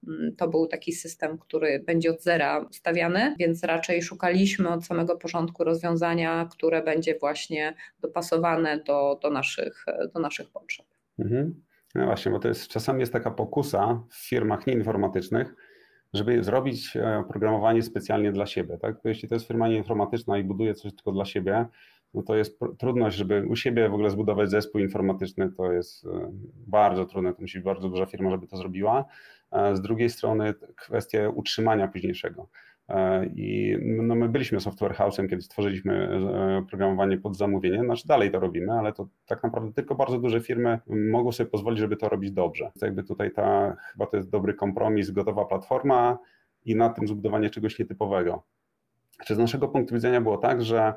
mm, 0.07 0.35
to 0.35 0.47
był 0.47 0.67
taki 0.67 0.93
system, 0.93 1.37
który 1.37 1.79
będzie 1.79 2.11
od 2.11 2.23
zera 2.23 2.68
stawiany, 2.71 3.35
więc 3.39 3.63
raczej 3.63 4.01
szukaliśmy 4.01 4.69
od 4.69 4.85
samego 4.85 5.17
początku 5.17 5.63
rozwiązania, 5.63 6.47
które 6.51 6.83
będzie 6.83 7.19
właśnie 7.19 7.73
dopasowane 7.99 8.83
do, 8.83 9.19
do, 9.21 9.29
naszych, 9.29 9.85
do 10.13 10.19
naszych 10.19 10.49
potrzeb. 10.49 10.85
Mhm. 11.19 11.61
No 11.95 12.05
właśnie, 12.05 12.31
bo 12.31 12.39
to 12.39 12.47
jest 12.47 12.67
czasami 12.67 12.99
jest 12.99 13.13
taka 13.13 13.31
pokusa 13.31 14.03
w 14.09 14.29
firmach 14.29 14.67
nieinformatycznych, 14.67 15.55
żeby 16.13 16.43
zrobić 16.43 16.95
e, 16.95 17.17
oprogramowanie 17.17 17.83
specjalnie 17.83 18.31
dla 18.31 18.45
siebie. 18.45 18.77
Tak? 18.77 18.95
Bo 19.03 19.09
jeśli 19.09 19.29
to 19.29 19.35
jest 19.35 19.47
firma 19.47 19.67
nieinformatyczna 19.67 20.37
i 20.37 20.43
buduje 20.43 20.73
coś 20.73 20.95
tylko 20.95 21.11
dla 21.11 21.25
siebie, 21.25 21.65
no 22.13 22.23
to 22.23 22.35
jest 22.35 22.59
trudność, 22.77 23.17
żeby 23.17 23.45
u 23.49 23.55
siebie 23.55 23.89
w 23.89 23.93
ogóle 23.93 24.09
zbudować 24.09 24.49
zespół 24.49 24.81
informatyczny, 24.81 25.51
to 25.51 25.71
jest 25.71 26.05
e, 26.05 26.31
bardzo 26.67 27.05
trudne, 27.05 27.33
to 27.33 27.41
musi 27.41 27.57
być 27.57 27.65
bardzo 27.65 27.89
duża 27.89 28.05
firma, 28.05 28.29
żeby 28.31 28.47
to 28.47 28.57
zrobiła. 28.57 29.05
Z 29.73 29.81
drugiej 29.81 30.09
strony 30.09 30.53
kwestie 30.75 31.29
utrzymania 31.29 31.87
późniejszego. 31.87 32.47
E, 32.89 33.25
I 33.25 33.77
no 33.81 34.15
my 34.15 34.29
byliśmy 34.29 34.59
software 34.59 34.93
house'em, 34.93 35.29
kiedy 35.29 35.41
stworzyliśmy 35.41 36.09
e, 36.53 36.57
oprogramowanie 36.57 37.17
pod 37.17 37.37
zamówienie, 37.37 37.83
znaczy 37.83 38.07
dalej 38.07 38.31
to 38.31 38.39
robimy, 38.39 38.71
ale 38.71 38.93
to 38.93 39.07
tak 39.25 39.43
naprawdę 39.43 39.73
tylko 39.73 39.95
bardzo 39.95 40.19
duże 40.19 40.41
firmy 40.41 40.79
mogą 40.87 41.31
sobie 41.31 41.49
pozwolić, 41.49 41.79
żeby 41.79 41.97
to 41.97 42.09
robić 42.09 42.31
dobrze. 42.31 42.71
To 42.79 42.85
jakby 42.85 43.03
tutaj 43.03 43.31
ta, 43.31 43.75
chyba 43.91 44.05
to 44.05 44.17
jest 44.17 44.29
dobry 44.29 44.53
kompromis, 44.53 45.11
gotowa 45.11 45.45
platforma 45.45 46.17
i 46.65 46.75
na 46.75 46.89
tym 46.89 47.07
zbudowanie 47.07 47.49
czegoś 47.49 47.79
nietypowego. 47.79 48.43
Czy 49.25 49.35
z 49.35 49.37
naszego 49.37 49.67
punktu 49.67 49.95
widzenia 49.95 50.21
było 50.21 50.37
tak, 50.37 50.61
że 50.63 50.93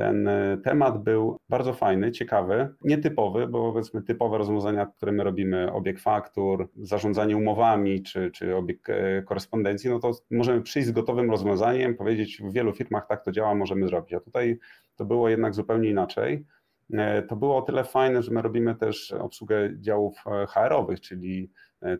ten 0.00 0.28
e, 0.28 0.58
temat 0.64 1.02
był 1.02 1.36
bardzo 1.48 1.72
fajny, 1.72 2.12
ciekawy, 2.12 2.68
nietypowy, 2.84 3.46
bo 3.46 3.72
powiedzmy 3.72 4.02
typowe 4.02 4.38
rozwiązania, 4.38 4.86
które 4.86 5.12
my 5.12 5.24
robimy, 5.24 5.72
obieg 5.72 6.00
faktur, 6.00 6.68
zarządzanie 6.76 7.36
umowami 7.36 8.02
czy, 8.02 8.30
czy 8.30 8.56
obieg 8.56 8.88
e, 8.88 9.22
korespondencji, 9.22 9.90
no 9.90 9.98
to 9.98 10.10
możemy 10.30 10.62
przyjść 10.62 10.88
z 10.88 10.92
gotowym 10.92 11.30
rozwiązaniem, 11.30 11.94
powiedzieć 11.94 12.42
w 12.42 12.52
wielu 12.52 12.72
firmach 12.72 13.06
tak 13.06 13.24
to 13.24 13.32
działa, 13.32 13.54
możemy 13.54 13.88
zrobić. 13.88 14.14
A 14.14 14.20
tutaj 14.20 14.58
to 14.96 15.04
było 15.04 15.28
jednak 15.28 15.54
zupełnie 15.54 15.90
inaczej. 15.90 16.46
E, 16.92 17.22
to 17.22 17.36
było 17.36 17.56
o 17.56 17.62
tyle 17.62 17.84
fajne, 17.84 18.22
że 18.22 18.30
my 18.30 18.42
robimy 18.42 18.74
też 18.74 19.12
obsługę 19.12 19.70
działów 19.80 20.18
HR-owych, 20.48 21.00
czyli 21.00 21.50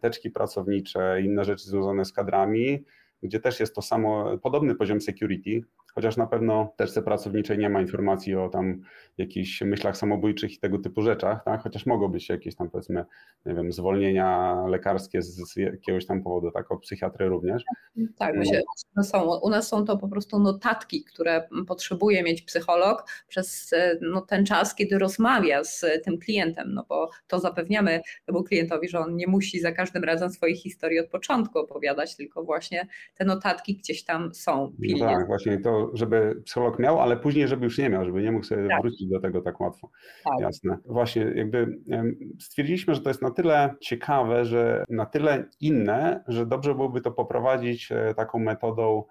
teczki 0.00 0.30
pracownicze, 0.30 1.22
inne 1.22 1.44
rzeczy 1.44 1.64
związane 1.64 2.04
z 2.04 2.12
kadrami, 2.12 2.84
gdzie 3.22 3.40
też 3.40 3.60
jest 3.60 3.74
to 3.74 3.82
samo, 3.82 4.38
podobny 4.38 4.74
poziom 4.74 5.00
security, 5.00 5.60
chociaż 5.94 6.16
na 6.16 6.26
pewno 6.26 6.72
teczce 6.76 7.02
pracowniczej 7.02 7.58
nie 7.58 7.70
ma 7.70 7.80
informacji 7.80 8.34
o 8.34 8.48
tam 8.48 8.80
jakichś 9.18 9.62
myślach 9.62 9.96
samobójczych 9.96 10.52
i 10.52 10.58
tego 10.58 10.78
typu 10.78 11.02
rzeczach, 11.02 11.44
tak? 11.44 11.62
chociaż 11.62 11.86
mogą 11.86 12.08
być 12.08 12.28
jakieś 12.28 12.56
tam 12.56 12.70
powiedzmy, 12.70 13.04
nie 13.46 13.54
wiem, 13.54 13.72
zwolnienia 13.72 14.56
lekarskie 14.68 15.22
z, 15.22 15.56
jakiegoś 15.56 16.06
tam 16.06 16.22
powodu, 16.22 16.50
tak, 16.50 16.72
od 16.72 16.80
psychiatry 16.80 17.28
również. 17.28 17.62
Tak, 18.16 18.36
myślę, 18.36 18.62
no. 18.96 19.02
są, 19.02 19.38
u 19.42 19.50
nas 19.50 19.68
są 19.68 19.84
to 19.84 19.96
po 19.96 20.08
prostu 20.08 20.38
notatki, 20.38 21.04
które 21.04 21.48
potrzebuje 21.66 22.22
mieć 22.22 22.42
psycholog 22.42 23.04
przez 23.28 23.74
no, 24.00 24.20
ten 24.20 24.46
czas, 24.46 24.74
kiedy 24.74 24.98
rozmawia 24.98 25.64
z 25.64 25.84
tym 26.04 26.18
klientem, 26.18 26.74
no 26.74 26.86
bo 26.88 27.10
to 27.26 27.40
zapewniamy 27.40 28.00
temu 28.26 28.42
klientowi, 28.42 28.88
że 28.88 28.98
on 28.98 29.16
nie 29.16 29.26
musi 29.26 29.60
za 29.60 29.72
każdym 29.72 30.04
razem 30.04 30.30
swojej 30.30 30.56
historii 30.56 31.00
od 31.00 31.08
początku 31.08 31.58
opowiadać, 31.58 32.16
tylko 32.16 32.44
właśnie 32.44 32.86
te 33.14 33.24
notatki 33.24 33.76
gdzieś 33.76 34.04
tam 34.04 34.34
są 34.34 34.72
pilnie. 34.82 35.04
No 35.04 35.10
tak, 35.10 35.26
właśnie 35.26 35.60
to 35.60 35.79
żeby 35.94 36.42
psycholog 36.44 36.78
miał, 36.78 37.00
ale 37.00 37.16
później, 37.16 37.48
żeby 37.48 37.64
już 37.64 37.78
nie 37.78 37.90
miał, 37.90 38.04
żeby 38.04 38.22
nie 38.22 38.32
mógł 38.32 38.44
sobie 38.44 38.68
tak. 38.68 38.80
wrócić 38.82 39.08
do 39.08 39.20
tego 39.20 39.40
tak 39.40 39.60
łatwo. 39.60 39.90
Tak. 40.24 40.40
Jasne. 40.40 40.78
Właśnie, 40.84 41.22
jakby 41.34 41.78
stwierdziliśmy, 42.40 42.94
że 42.94 43.00
to 43.00 43.10
jest 43.10 43.22
na 43.22 43.30
tyle 43.30 43.74
ciekawe, 43.80 44.44
że 44.44 44.84
na 44.88 45.06
tyle 45.06 45.44
inne, 45.60 46.24
że 46.28 46.46
dobrze 46.46 46.74
byłoby 46.74 47.00
to 47.00 47.10
poprowadzić 47.10 47.92
e, 47.92 48.14
taką 48.14 48.38
metodą 48.38 49.04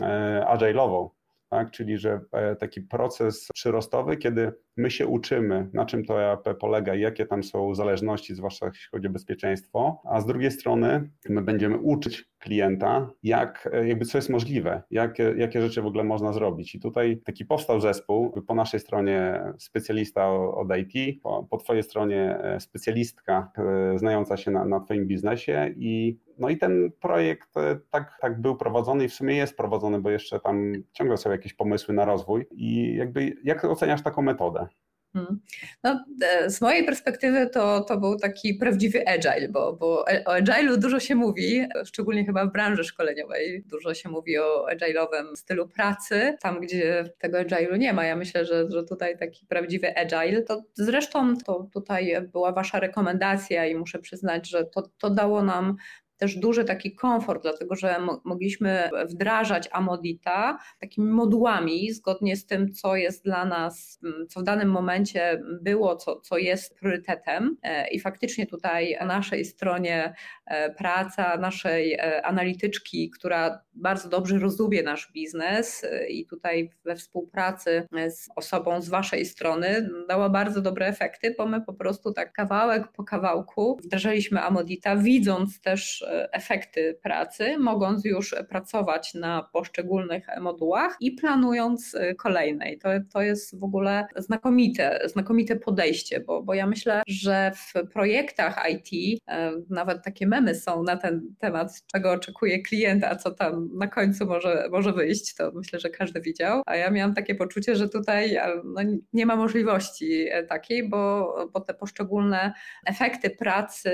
e, 0.00 0.46
agile'ową, 0.48 1.08
tak? 1.52 1.70
czyli 1.70 1.98
że 1.98 2.20
e, 2.32 2.56
taki 2.56 2.80
proces 2.80 3.48
przyrostowy, 3.54 4.16
kiedy 4.16 4.52
my 4.76 4.90
się 4.90 5.06
uczymy, 5.06 5.68
na 5.72 5.86
czym 5.86 6.04
to 6.04 6.22
EAP 6.22 6.48
polega 6.60 6.94
i 6.94 7.00
jakie 7.00 7.26
tam 7.26 7.42
są 7.42 7.74
zależności, 7.74 8.34
zwłaszcza 8.34 8.66
jeśli 8.66 8.88
chodzi 8.90 9.06
o 9.06 9.10
bezpieczeństwo, 9.10 10.02
a 10.04 10.20
z 10.20 10.26
drugiej 10.26 10.50
strony 10.50 11.10
my 11.28 11.42
będziemy 11.42 11.78
uczyć 11.78 12.24
klienta, 12.38 13.10
jak, 13.22 13.68
jakby 13.86 14.04
co 14.04 14.18
jest 14.18 14.30
możliwe, 14.30 14.82
jakie, 14.90 15.34
jakie 15.36 15.62
rzeczy 15.62 15.82
w 15.82 15.86
ogóle 15.86 16.04
można 16.04 16.32
zrobić. 16.32 16.74
I 16.74 16.80
tutaj 16.80 17.20
taki 17.24 17.44
powstał 17.44 17.80
zespół, 17.80 18.42
po 18.46 18.54
naszej 18.54 18.80
stronie 18.80 19.42
specjalista 19.58 20.32
od 20.32 20.68
IT, 20.76 21.22
po, 21.22 21.46
po 21.50 21.56
twojej 21.56 21.82
stronie 21.82 22.38
e, 22.38 22.60
specjalistka 22.60 23.52
e, 23.58 23.98
znająca 23.98 24.36
się 24.36 24.50
na, 24.50 24.64
na 24.64 24.80
twoim 24.80 25.06
biznesie 25.06 25.74
i 25.76 26.18
no 26.38 26.48
i 26.48 26.58
ten 26.58 26.92
projekt 27.00 27.56
e, 27.56 27.78
tak, 27.90 28.18
tak 28.20 28.40
był 28.40 28.56
prowadzony 28.56 29.04
i 29.04 29.08
w 29.08 29.14
sumie 29.14 29.36
jest 29.36 29.56
prowadzony, 29.56 30.00
bo 30.00 30.10
jeszcze 30.10 30.40
tam 30.40 30.72
ciągle 30.92 31.16
są 31.16 31.30
jakieś 31.30 31.54
pomysły 31.54 31.94
na 31.94 32.04
rozwój. 32.04 32.46
I 32.50 32.96
jakby 32.96 33.36
jak 33.44 33.64
oceniasz 33.64 34.02
taką 34.02 34.22
metodę? 34.22 34.66
Hmm. 35.12 35.40
No, 35.84 36.04
e, 36.22 36.50
z 36.50 36.60
mojej 36.60 36.84
perspektywy 36.84 37.50
to, 37.50 37.80
to 37.80 37.96
był 37.96 38.16
taki 38.16 38.54
prawdziwy 38.54 39.08
agile, 39.08 39.48
bo, 39.48 39.72
bo 39.72 40.04
o 40.24 40.38
agile'u 40.38 40.76
dużo 40.76 41.00
się 41.00 41.14
mówi, 41.14 41.66
szczególnie 41.84 42.24
chyba 42.24 42.46
w 42.46 42.52
branży 42.52 42.84
szkoleniowej. 42.84 43.64
Dużo 43.66 43.94
się 43.94 44.08
mówi 44.08 44.38
o 44.38 44.66
agile'owym 44.72 45.36
stylu 45.36 45.68
pracy, 45.68 46.36
tam 46.40 46.60
gdzie 46.60 47.04
tego 47.18 47.38
agile'u 47.38 47.78
nie 47.78 47.92
ma. 47.92 48.04
Ja 48.04 48.16
myślę, 48.16 48.44
że, 48.44 48.70
że 48.70 48.84
tutaj 48.84 49.18
taki 49.18 49.46
prawdziwy 49.46 49.96
agile, 49.96 50.42
to 50.42 50.62
zresztą 50.74 51.36
to 51.36 51.68
tutaj 51.72 52.28
była 52.32 52.52
wasza 52.52 52.80
rekomendacja 52.80 53.66
i 53.66 53.74
muszę 53.74 53.98
przyznać, 53.98 54.48
że 54.48 54.64
to, 54.64 54.82
to 54.98 55.10
dało 55.10 55.42
nam 55.42 55.76
też 56.22 56.36
duży 56.36 56.64
taki 56.64 56.94
komfort, 56.94 57.42
dlatego 57.42 57.74
że 57.76 57.96
mogliśmy 58.24 58.90
wdrażać 59.08 59.68
Amodita 59.72 60.58
takimi 60.80 61.10
modułami, 61.10 61.92
zgodnie 61.92 62.36
z 62.36 62.46
tym, 62.46 62.72
co 62.72 62.96
jest 62.96 63.24
dla 63.24 63.44
nas, 63.44 64.00
co 64.28 64.40
w 64.40 64.42
danym 64.42 64.70
momencie 64.70 65.42
było, 65.62 65.96
co, 65.96 66.20
co 66.20 66.38
jest 66.38 66.78
priorytetem. 66.78 67.56
E, 67.62 67.88
I 67.88 68.00
faktycznie 68.00 68.46
tutaj 68.46 68.96
na 69.00 69.06
naszej 69.06 69.44
stronie 69.44 70.14
e, 70.46 70.74
praca 70.74 71.36
naszej 71.36 71.92
e, 71.94 72.26
analityczki, 72.26 73.10
która 73.10 73.62
bardzo 73.74 74.08
dobrze 74.08 74.38
rozumie 74.38 74.82
nasz 74.82 75.12
biznes 75.12 75.86
i 76.08 76.26
tutaj 76.26 76.70
we 76.84 76.96
współpracy 76.96 77.88
z 78.10 78.28
osobą 78.36 78.82
z 78.82 78.88
Waszej 78.88 79.26
strony 79.26 79.88
dała 80.08 80.28
bardzo 80.28 80.60
dobre 80.60 80.86
efekty, 80.86 81.34
bo 81.38 81.46
my 81.46 81.60
po 81.60 81.72
prostu 81.72 82.12
tak 82.12 82.32
kawałek 82.32 82.92
po 82.92 83.04
kawałku 83.04 83.78
wdrażaliśmy 83.84 84.40
Amodita, 84.40 84.96
widząc 84.96 85.60
też 85.60 86.04
efekty 86.32 86.98
pracy, 87.02 87.58
mogąc 87.58 88.04
już 88.04 88.34
pracować 88.48 89.14
na 89.14 89.48
poszczególnych 89.52 90.26
modułach 90.40 90.96
i 91.00 91.12
planując 91.12 91.96
kolejne. 92.18 92.72
I 92.72 92.78
to, 92.78 92.88
to 93.12 93.22
jest 93.22 93.60
w 93.60 93.64
ogóle 93.64 94.06
znakomite, 94.16 95.00
znakomite 95.04 95.56
podejście, 95.56 96.20
bo, 96.20 96.42
bo 96.42 96.54
ja 96.54 96.66
myślę, 96.66 97.02
że 97.06 97.52
w 97.56 97.88
projektach 97.92 98.64
IT 98.70 99.20
e, 99.28 99.52
nawet 99.70 100.04
takie 100.04 100.26
memy 100.26 100.54
są 100.54 100.82
na 100.82 100.96
ten 100.96 101.34
temat, 101.38 101.82
czego 101.92 102.10
oczekuje 102.12 102.62
klient, 102.62 103.04
a 103.04 103.16
co 103.16 103.30
tam 103.30 103.70
na 103.78 103.86
końcu 103.86 104.26
może, 104.26 104.68
może 104.70 104.92
wyjść. 104.92 105.34
To 105.34 105.52
myślę, 105.54 105.80
że 105.80 105.90
każdy 105.90 106.20
widział. 106.20 106.62
A 106.66 106.76
ja 106.76 106.90
miałam 106.90 107.14
takie 107.14 107.34
poczucie, 107.34 107.76
że 107.76 107.88
tutaj 107.88 108.36
e, 108.36 108.48
no, 108.64 108.80
nie 109.12 109.26
ma 109.26 109.36
możliwości 109.36 110.26
e, 110.30 110.42
takiej, 110.42 110.88
bo, 110.88 111.34
bo 111.52 111.60
te 111.60 111.74
poszczególne 111.74 112.52
efekty 112.86 113.30
pracy 113.30 113.90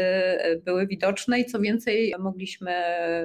były 0.65 0.87
widoczne 0.87 1.41
i 1.41 1.45
co 1.45 1.61
więcej, 1.61 2.08
mogliśmy 2.19 2.73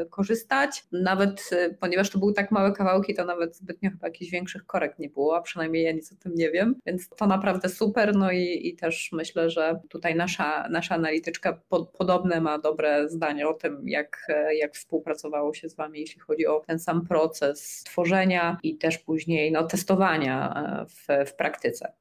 korzystać. 0.10 0.84
Nawet 0.92 1.50
ponieważ 1.80 2.10
to 2.10 2.20
były 2.20 2.34
tak 2.34 2.52
małe 2.52 2.72
kawałki, 2.72 3.14
to 3.14 3.26
nawet 3.26 3.56
zbytnio 3.56 3.90
chyba 3.90 4.08
jakichś 4.08 4.32
większych 4.32 4.66
korekt 4.66 5.00
nie 5.00 5.10
było, 5.10 5.38
a 5.38 5.42
przynajmniej 5.42 5.84
ja 5.84 5.92
nic 5.92 6.12
o 6.12 6.16
tym 6.16 6.36
nie 6.36 6.52
wiem, 6.52 6.76
więc 6.86 7.10
to 7.10 7.28
naprawdę 7.28 7.70
super. 7.70 8.16
No 8.16 8.32
i, 8.32 8.68
i 8.68 8.76
też 8.76 9.10
myślę, 9.12 9.50
że 9.50 9.80
tutaj 9.90 10.16
nasza, 10.16 10.68
nasza 10.70 10.96
analityczka 10.96 11.62
po, 11.70 11.86
podobne 11.86 12.42
ma 12.42 12.60
dobre 12.60 13.10
zdanie 13.10 13.48
o 13.48 13.54
tym, 13.54 13.90
jak, 13.90 14.28
jak 14.60 14.74
współpracowało 14.76 15.54
się 15.54 15.70
z 15.70 15.76
Wami, 15.76 16.00
jeśli 16.00 16.20
chodzi 16.22 16.48
o 16.48 16.60
ten 16.68 16.80
sam 16.80 17.08
proces 17.08 17.84
tworzenia 17.84 18.58
i 18.64 18.78
też 18.78 18.98
później 18.98 19.52
no, 19.52 19.64
testowania 19.64 20.54
e, 20.54 20.86
w, 20.86 21.30
w 21.30 21.36
praktyce. 21.36 21.94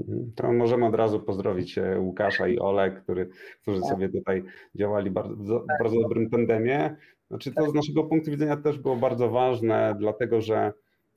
Mhm. 0.00 0.32
To 0.34 0.52
możemy 0.52 0.86
od 0.86 0.94
razu 0.94 1.20
pozdrowić 1.20 1.78
e, 1.78 2.00
Łukasza 2.00 2.48
i 2.48 2.58
Ole, 2.58 2.90
który, 2.90 3.28
którzy 3.62 3.80
tak. 3.80 3.90
sobie 3.90 4.08
tutaj 4.08 4.42
działali 4.74 5.10
bardzo, 5.10 5.60
w 5.60 5.66
bardzo 5.82 6.00
dobrym 6.00 6.30
tandemie. 6.30 6.96
Znaczy 7.28 7.52
to 7.52 7.70
z 7.70 7.74
naszego 7.74 8.04
punktu 8.04 8.30
widzenia 8.30 8.56
też 8.56 8.78
było 8.78 8.96
bardzo 8.96 9.30
ważne, 9.30 9.96
dlatego 9.98 10.40
że 10.40 10.72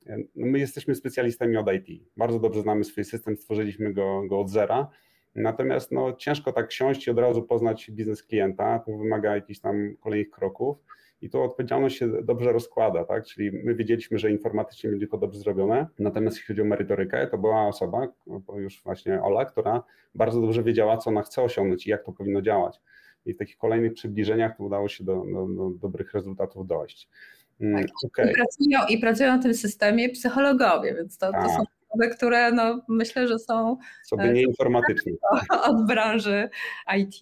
e, 0.06 0.16
no 0.36 0.46
my 0.46 0.58
jesteśmy 0.58 0.94
specjalistami 0.94 1.56
od 1.56 1.72
IT. 1.72 2.02
Bardzo 2.16 2.40
dobrze 2.40 2.62
znamy 2.62 2.84
swój 2.84 3.04
system, 3.04 3.36
stworzyliśmy 3.36 3.92
go, 3.92 4.22
go 4.28 4.40
od 4.40 4.50
zera. 4.50 4.88
Natomiast 5.34 5.92
no, 5.92 6.12
ciężko 6.12 6.52
tak 6.52 6.72
siąść 6.72 7.06
i 7.06 7.10
od 7.10 7.18
razu 7.18 7.42
poznać 7.42 7.90
biznes 7.90 8.22
klienta, 8.22 8.78
to 8.78 8.96
wymaga 8.96 9.34
jakichś 9.34 9.60
tam 9.60 9.96
kolejnych 10.00 10.30
kroków 10.30 10.78
i 11.20 11.30
tu 11.30 11.42
odpowiedzialność 11.42 11.98
się 11.98 12.22
dobrze 12.22 12.52
rozkłada, 12.52 13.04
tak? 13.04 13.24
Czyli 13.26 13.50
my 13.64 13.74
wiedzieliśmy, 13.74 14.18
że 14.18 14.30
informatycznie 14.30 14.90
będzie 14.90 15.06
to 15.06 15.18
dobrze 15.18 15.40
zrobione, 15.40 15.86
natomiast 15.98 16.36
jeśli 16.36 16.54
chodzi 16.54 16.62
o 16.62 16.64
merytorykę, 16.64 17.26
to 17.26 17.38
była 17.38 17.66
osoba, 17.66 18.08
już 18.56 18.82
właśnie 18.82 19.22
Ola, 19.22 19.44
która 19.44 19.82
bardzo 20.14 20.40
dobrze 20.40 20.62
wiedziała, 20.62 20.96
co 20.96 21.10
ona 21.10 21.22
chce 21.22 21.42
osiągnąć 21.42 21.86
i 21.86 21.90
jak 21.90 22.04
to 22.04 22.12
powinno 22.12 22.42
działać. 22.42 22.80
I 23.26 23.34
w 23.34 23.36
takich 23.36 23.56
kolejnych 23.56 23.92
przybliżeniach 23.92 24.56
to 24.56 24.64
udało 24.64 24.88
się 24.88 25.04
do, 25.04 25.24
do, 25.32 25.48
do 25.48 25.70
dobrych 25.70 26.12
rezultatów 26.12 26.66
dojść. 26.66 27.08
Mm, 27.60 27.82
tak. 27.82 27.90
Okay. 28.06 28.30
I, 28.30 28.34
pracują, 28.34 28.86
I 28.88 28.98
pracują 28.98 29.36
na 29.36 29.42
tym 29.42 29.54
systemie 29.54 30.08
psychologowie, 30.08 30.94
więc 30.94 31.18
to, 31.18 31.26
to 31.26 31.32
tak. 31.32 31.50
są 31.50 31.62
osoby, 31.88 32.08
które 32.16 32.52
no, 32.52 32.80
myślę, 32.88 33.28
że 33.28 33.38
są 33.38 33.76
sobie 34.04 34.22
e, 34.24 34.32
nieinformatyczne 34.32 35.12
od 35.70 35.86
branży 35.86 36.48
IT. 36.96 37.14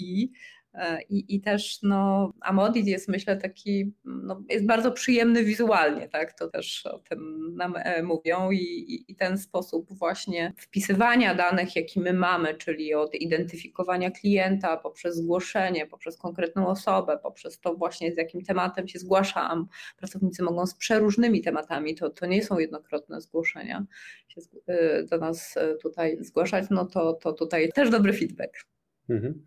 E, 0.77 1.03
I, 1.03 1.37
I 1.37 1.41
też 1.41 1.79
no, 1.83 2.33
Amodit 2.41 2.87
jest 2.87 3.09
myślę 3.09 3.37
taki, 3.37 3.93
no, 4.05 4.43
jest 4.51 4.67
bardzo 4.67 4.93
przyjemny 4.93 5.45
wizualnie, 5.45 6.09
tak? 6.09 6.39
To 6.39 6.49
też 6.49 6.87
o 6.87 6.99
tym 6.99 7.51
nam 7.57 7.75
e, 7.77 8.03
mówią 8.03 8.51
i, 8.51 8.59
i, 8.59 9.13
i 9.13 9.17
ten 9.17 9.39
sposób 9.39 9.99
właśnie 9.99 10.53
wpisywania 10.57 11.35
danych, 11.35 11.77
jaki 11.77 12.01
my 12.01 12.13
mamy, 12.13 12.55
czyli 12.55 12.95
od 12.95 13.15
identyfikowania 13.15 14.11
klienta 14.11 14.77
poprzez 14.77 15.17
zgłoszenie, 15.17 15.87
poprzez 15.87 16.17
konkretną 16.17 16.67
osobę, 16.67 17.19
poprzez 17.23 17.61
to 17.61 17.75
właśnie 17.75 18.15
z 18.15 18.17
jakim 18.17 18.45
tematem 18.45 18.89
się 18.89 18.99
zgłaszam. 18.99 19.69
Pracownicy 19.97 20.43
mogą 20.43 20.67
z 20.67 20.75
przeróżnymi 20.75 21.43
tematami, 21.43 21.95
to, 21.95 22.11
to 22.11 22.27
nie 22.27 22.45
są 22.45 22.59
jednokrotne 22.59 23.21
zgłoszenia 23.21 23.87
się 24.29 24.41
e, 24.67 25.03
do 25.03 25.19
nas 25.19 25.55
tutaj 25.83 26.17
zgłaszać, 26.21 26.65
no 26.71 26.87
to, 26.87 27.13
to 27.13 27.33
tutaj 27.33 27.73
też 27.73 27.91
dobry 27.91 28.13
feedback. 28.13 28.67
Mhm. 29.09 29.45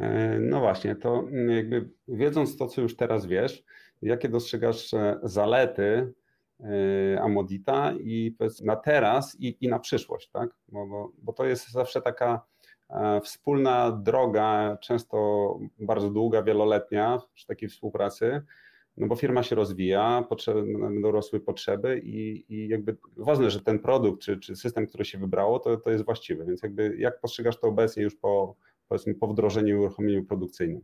E, 0.00 0.38
no 0.40 0.60
właśnie, 0.60 0.96
to 0.96 1.24
jakby 1.48 1.90
wiedząc 2.08 2.56
to, 2.56 2.66
co 2.66 2.80
już 2.80 2.96
teraz 2.96 3.26
wiesz, 3.26 3.64
jakie 4.02 4.28
dostrzegasz 4.28 4.94
e, 4.94 5.18
zalety 5.22 6.12
e, 6.60 7.20
Amodita 7.20 7.92
i 8.00 8.36
na 8.64 8.76
teraz 8.76 9.36
i, 9.40 9.56
i 9.60 9.68
na 9.68 9.78
przyszłość, 9.78 10.30
tak? 10.30 10.50
Bo, 10.68 10.86
bo, 10.86 11.12
bo 11.18 11.32
to 11.32 11.44
jest 11.44 11.70
zawsze 11.70 12.02
taka 12.02 12.42
wspólna 13.22 13.92
droga, 13.92 14.78
często 14.80 15.58
bardzo 15.78 16.10
długa, 16.10 16.42
wieloletnia 16.42 17.18
przy 17.34 17.46
takiej 17.46 17.68
współpracy, 17.68 18.42
no 18.96 19.06
bo 19.06 19.16
firma 19.16 19.42
się 19.42 19.56
rozwija, 19.56 20.24
będą 20.80 21.10
rosły 21.10 21.40
potrzeby 21.40 22.00
i, 22.04 22.44
i 22.48 22.68
jakby 22.68 22.96
ważne, 23.16 23.50
że 23.50 23.60
ten 23.60 23.78
produkt 23.78 24.22
czy, 24.22 24.38
czy 24.38 24.56
system, 24.56 24.86
który 24.86 25.04
się 25.04 25.18
wybrało, 25.18 25.58
to, 25.58 25.76
to 25.76 25.90
jest 25.90 26.04
właściwy, 26.04 26.44
więc 26.44 26.62
jakby 26.62 26.96
jak 26.98 27.20
postrzegasz 27.20 27.60
to 27.60 27.66
obecnie 27.66 28.02
już 28.02 28.16
po, 28.16 28.54
powiedzmy 28.88 29.14
po 29.14 29.28
wdrożeniu 29.28 29.76
i 29.76 29.78
uruchomieniu 29.78 30.24
produkcyjnym? 30.24 30.82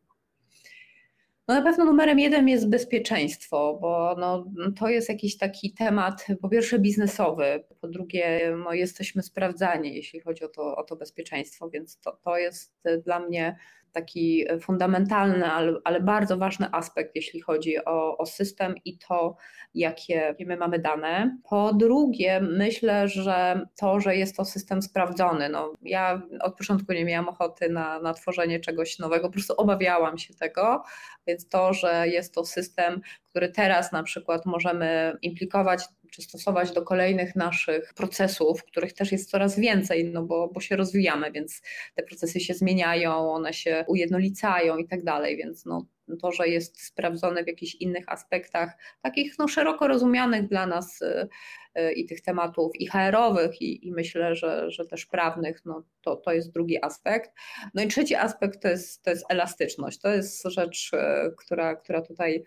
No 1.49 1.55
na 1.55 1.63
pewno 1.63 1.85
numerem 1.85 2.19
jeden 2.19 2.49
jest 2.49 2.69
bezpieczeństwo, 2.69 3.79
bo 3.81 4.17
no, 4.19 4.45
to 4.79 4.89
jest 4.89 5.09
jakiś 5.09 5.39
taki 5.39 5.73
temat, 5.73 6.27
po 6.43 6.49
pierwsze 6.49 6.79
biznesowy, 6.79 7.65
po 7.81 7.89
drugie 7.89 8.57
no, 8.65 8.73
jesteśmy 8.73 9.23
sprawdzani, 9.23 9.95
jeśli 9.95 10.21
chodzi 10.21 10.45
o 10.45 10.49
to, 10.49 10.77
o 10.77 10.85
to 10.85 10.97
bezpieczeństwo, 10.97 11.71
więc 11.71 12.01
to, 12.01 12.19
to 12.25 12.39
jest 12.39 12.83
dla 13.05 13.21
mnie 13.21 13.57
taki 13.95 14.45
fundamentalny, 14.61 15.47
ale, 15.47 15.79
ale 15.85 16.01
bardzo 16.01 16.37
ważny 16.37 16.67
aspekt, 16.73 17.15
jeśli 17.15 17.41
chodzi 17.41 17.85
o, 17.85 18.19
o 18.19 18.27
system 18.27 18.75
i 18.85 18.99
to, 18.99 19.37
jakie 19.75 20.35
my 20.47 20.57
mamy 20.57 20.79
dane. 20.79 21.39
Po 21.49 21.73
drugie, 21.73 22.41
myślę, 22.41 23.09
że 23.09 23.67
to, 23.77 24.01
że 24.01 24.17
jest 24.17 24.37
to 24.37 24.45
system 24.45 24.83
sprawdzony. 24.83 25.49
No, 25.49 25.73
ja 25.83 26.23
od 26.41 26.57
początku 26.57 26.93
nie 26.93 27.05
miałam 27.05 27.29
ochoty 27.29 27.69
na, 27.69 28.01
na 28.01 28.15
tworzenie 28.15 28.61
czegoś 28.61 28.99
nowego, 28.99 29.29
po 29.29 29.33
prostu 29.33 29.55
obawiałam 29.57 30.19
się 30.19 30.35
tego, 30.35 30.83
więc 31.27 31.49
to, 31.49 31.75
że 31.75 32.09
jest 32.09 32.35
to 32.35 32.45
system, 32.45 33.01
który 33.31 33.49
teraz 33.49 33.93
na 33.93 34.03
przykład 34.03 34.47
możemy 34.47 35.17
implikować 35.23 35.85
czy 36.15 36.23
stosować 36.23 36.73
do 36.73 36.83
kolejnych 36.83 37.37
naszych 37.37 37.95
procesów, 37.95 38.65
których 38.65 38.93
też 38.93 39.13
jest 39.13 39.31
coraz 39.31 39.59
więcej, 39.59 40.05
no 40.05 40.23
bo, 40.23 40.49
bo 40.49 40.61
się 40.61 40.77
rozwijamy, 40.77 41.33
więc 41.33 41.63
te 41.95 42.03
procesy 42.03 42.41
się 42.41 42.55
zmieniają, 42.55 43.33
one 43.33 43.53
się 43.53 43.85
ujednolicają 43.89 44.77
i 44.77 44.89
tak 44.89 45.05
dalej, 45.05 45.37
więc 45.37 45.65
no, 45.65 45.87
to, 46.23 46.33
że 46.33 46.49
jest 46.49 46.83
sprawdzone 46.83 47.45
w 47.45 47.47
jakichś 47.47 47.75
innych 47.75 48.05
aspektach, 48.09 48.73
takich 49.03 49.39
no, 49.39 49.49
szeroko 49.49 49.89
rozumianych 49.89 50.49
dla 50.49 50.67
nas 50.67 51.03
y, 51.03 51.29
y, 51.79 51.93
i 51.93 52.07
tych 52.07 52.21
tematów 52.21 52.73
i 52.75 52.87
HR-owych, 52.87 53.63
i, 53.63 53.87
i, 53.87 53.93
myślę, 53.93 54.35
że, 54.35 54.71
że 54.71 54.87
też 54.87 55.07
prawnych, 55.07 55.65
no, 55.65 55.83
to, 56.01 56.17
to 56.17 56.33
jest 56.33 56.53
drugi 56.53 56.85
aspekt. 56.85 57.31
No 57.75 57.83
i 57.83 57.89
trzeci 57.89 58.15
aspekt 58.15 58.63
to 58.63 58.69
jest, 58.69 59.03
to 59.03 59.11
jest 59.11 59.25
elastyczność. 59.29 60.01
To 60.01 60.09
jest 60.09 60.43
rzecz, 60.49 60.93
y, 60.95 61.35
która, 61.37 61.77
która 61.77 62.03
tutaj 62.03 62.45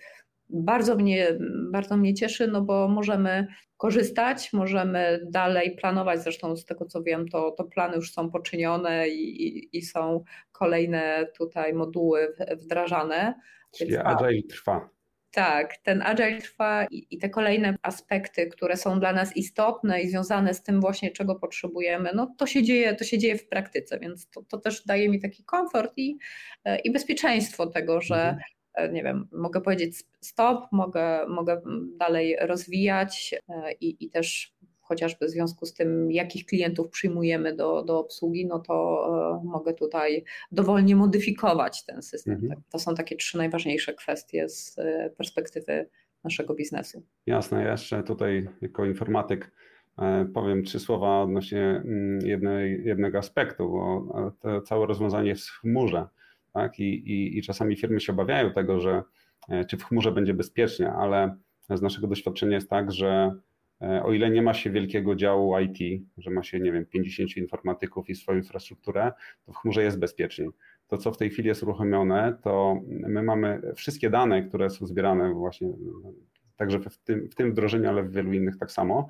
bardzo 0.50 0.96
mnie, 0.96 1.28
bardzo 1.72 1.98
mnie 1.98 2.14
cieszy, 2.14 2.48
no 2.48 2.62
bo 2.62 2.88
możemy 2.88 3.48
korzystać, 3.78 4.54
możemy 4.54 5.20
dalej 5.32 5.76
planować. 5.76 6.24
Zresztą 6.24 6.56
z 6.56 6.66
tego 6.66 6.86
co 6.86 7.04
wiem, 7.04 7.28
to, 7.28 7.52
to 7.52 7.64
plany 7.64 7.96
już 7.96 8.14
są 8.14 8.32
poczynione 8.32 9.10
i, 9.10 9.48
i, 9.48 9.78
i 9.78 9.82
są 9.82 10.24
kolejne 10.52 11.28
tutaj 11.38 11.74
moduły 11.74 12.36
wdrażane. 12.64 13.34
Czyli 13.78 13.92
Więc, 13.92 14.04
Agile 14.06 14.44
trwa. 14.44 14.90
Tak, 15.32 15.78
ten 15.78 16.02
agile 16.02 16.42
trwa 16.42 16.86
i, 16.86 17.08
i, 17.12 17.18
te 17.18 17.30
kolejne 17.30 17.76
aspekty, 17.82 18.48
które 18.48 18.78
są 18.78 19.00
dla 19.00 19.14
nas 19.14 19.38
istotne 19.38 20.02
i 20.02 20.10
związane 20.10 20.54
z 20.54 20.64
tym 20.64 20.82
właśnie, 20.82 21.12
czego 21.12 21.36
potrzebujemy, 21.36 22.12
no 22.16 22.36
to 22.38 22.48
się 22.48 22.64
dzieje, 22.64 22.96
to 22.96 23.04
się 23.04 23.18
dzieje 23.18 23.38
w 23.38 23.48
praktyce, 23.48 24.00
więc 24.00 24.30
to, 24.30 24.42
to 24.44 24.58
też 24.58 24.86
daje 24.86 25.10
mi 25.10 25.22
taki 25.22 25.44
komfort 25.44 25.94
i, 25.98 26.18
i 26.84 26.92
bezpieczeństwo 26.92 27.68
tego, 27.68 28.02
że 28.02 28.16
mhm. 28.16 28.40
E, 28.78 28.92
nie 28.92 29.04
wiem, 29.04 29.28
mogę 29.32 29.62
powiedzieć 29.62 30.04
stop, 30.22 30.72
mogę, 30.72 31.28
mogę 31.28 31.62
dalej 31.98 32.38
rozwijać 32.42 33.36
e, 33.50 33.72
i, 33.82 34.06
i 34.06 34.10
też 34.10 34.58
chociażby 34.82 35.26
w 35.26 35.30
związku 35.30 35.66
z 35.66 35.74
tym, 35.74 36.12
jakich 36.12 36.46
klientów 36.46 36.90
przyjmujemy 36.90 37.56
do, 37.56 37.84
do 37.84 38.00
obsługi, 38.00 38.46
no 38.46 38.60
to 38.60 39.06
e, 39.44 39.48
mogę 39.48 39.74
tutaj 39.74 40.24
dowolnie 40.52 40.96
modyfikować 40.96 41.86
ten 41.86 42.02
system. 42.02 42.34
Mhm. 42.34 42.62
To 42.72 42.80
są 42.80 42.96
takie 42.96 43.16
trzy 43.16 43.38
najważniejsze 43.38 43.94
kwestie 43.94 44.50
z 44.50 44.76
perspektywy 45.18 45.90
naszego 46.24 46.54
biznesu. 46.54 47.04
Jasne, 47.26 47.64
ja 47.64 47.72
jeszcze 47.72 48.04
tutaj 48.04 48.50
jako 48.62 48.86
informatyk 48.86 49.52
powiem 50.34 50.64
trzy 50.64 50.80
słowa 50.80 51.22
odnośnie 51.22 51.62
mm, 51.62 52.20
jednej, 52.26 52.86
jednego 52.86 53.18
aspektu, 53.18 53.70
bo 53.70 54.08
to 54.40 54.62
całe 54.62 54.86
rozwiązanie 54.86 55.30
jest 55.30 55.48
w 55.48 55.60
chmurze. 55.60 56.08
Tak? 56.54 56.80
I, 56.80 56.84
i, 56.84 57.38
I 57.38 57.42
czasami 57.42 57.76
firmy 57.76 58.00
się 58.00 58.14
obawiają 58.14 58.54
tego, 58.54 58.80
że 58.80 59.04
czy 59.68 59.78
w 59.78 59.84
chmurze 59.84 60.12
będzie 60.12 60.34
bezpiecznie, 60.34 60.92
ale 60.92 61.36
z 61.70 61.82
naszego 61.82 62.08
doświadczenia 62.08 62.56
jest 62.56 62.70
tak, 62.70 62.92
że 62.92 63.32
E, 63.82 64.04
o 64.04 64.14
ile 64.14 64.30
nie 64.30 64.42
ma 64.42 64.54
się 64.54 64.70
wielkiego 64.70 65.16
działu 65.16 65.60
IT, 65.60 66.04
że 66.18 66.32
ma 66.32 66.44
się, 66.44 66.60
nie 66.60 66.72
wiem, 66.72 66.86
50 66.86 67.38
informatyków 67.38 68.10
i 68.10 68.16
swoją 68.16 68.38
infrastrukturę, 68.38 69.12
to 69.46 69.52
w 69.52 69.56
chmurze 69.56 69.84
jest 69.84 70.00
bezpieczniej. 70.00 70.50
To, 70.88 70.98
co 70.98 71.12
w 71.12 71.18
tej 71.18 71.30
chwili 71.30 71.48
jest 71.48 71.64
uruchomione, 71.64 72.38
to 72.44 72.82
my 72.88 73.24
mamy 73.24 73.62
wszystkie 73.76 74.10
dane, 74.10 74.44
które 74.44 74.70
są 74.70 74.88
zbierane 74.88 75.34
właśnie 75.34 75.70
także 76.56 76.80
w 76.80 76.98
tym, 76.98 77.30
w 77.30 77.36
tym 77.36 77.52
wdrożeniu, 77.52 77.90
ale 77.90 78.04
w 78.04 78.12
wielu 78.12 78.34
innych 78.34 78.58
tak 78.58 78.72
samo. 78.72 79.08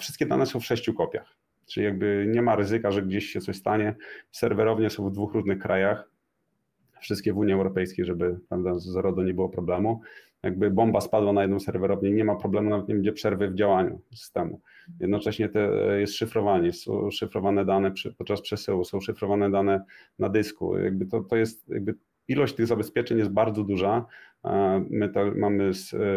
Wszystkie 0.00 0.26
dane 0.26 0.46
są 0.46 0.60
w 0.60 0.64
sześciu 0.64 0.94
kopiach. 0.94 1.36
Czyli 1.66 1.86
jakby 1.86 2.26
nie 2.28 2.42
ma 2.42 2.56
ryzyka, 2.56 2.90
że 2.90 3.02
gdzieś 3.02 3.26
się 3.26 3.40
coś 3.40 3.56
stanie. 3.56 3.94
Serwerownie 4.30 4.90
są 4.90 5.08
w 5.08 5.12
dwóch 5.12 5.34
różnych 5.34 5.58
krajach, 5.58 6.10
wszystkie 7.00 7.32
w 7.32 7.38
Unii 7.38 7.54
Europejskiej, 7.54 8.04
żeby 8.04 8.38
prawda, 8.48 8.78
z 8.78 8.96
RODO 8.96 9.22
nie 9.22 9.34
było 9.34 9.48
problemu 9.48 10.00
jakby 10.44 10.70
bomba 10.70 11.00
spadła 11.00 11.32
na 11.32 11.42
jedną 11.42 11.60
serwerownię, 11.60 12.10
nie 12.10 12.24
ma 12.24 12.36
problemu, 12.36 12.70
nawet 12.70 12.88
nie 12.88 12.94
będzie 12.94 13.12
przerwy 13.12 13.48
w 13.48 13.54
działaniu 13.54 14.00
systemu. 14.14 14.60
Jednocześnie 15.00 15.48
te, 15.48 15.70
jest 16.00 16.14
szyfrowanie, 16.14 16.72
są 16.72 17.10
szyfrowane 17.10 17.64
dane 17.64 17.90
przy, 17.90 18.12
podczas 18.12 18.40
przesyłu, 18.40 18.84
są 18.84 19.00
szyfrowane 19.00 19.50
dane 19.50 19.84
na 20.18 20.28
dysku. 20.28 20.78
Jakby 20.78 21.06
to, 21.06 21.20
to 21.20 21.36
jest 21.36 21.68
jakby 21.68 21.94
ilość 22.28 22.54
tych 22.54 22.66
zabezpieczeń 22.66 23.18
jest 23.18 23.30
bardzo 23.30 23.64
duża. 23.64 24.06
My 24.90 25.12
mamy 25.36 25.70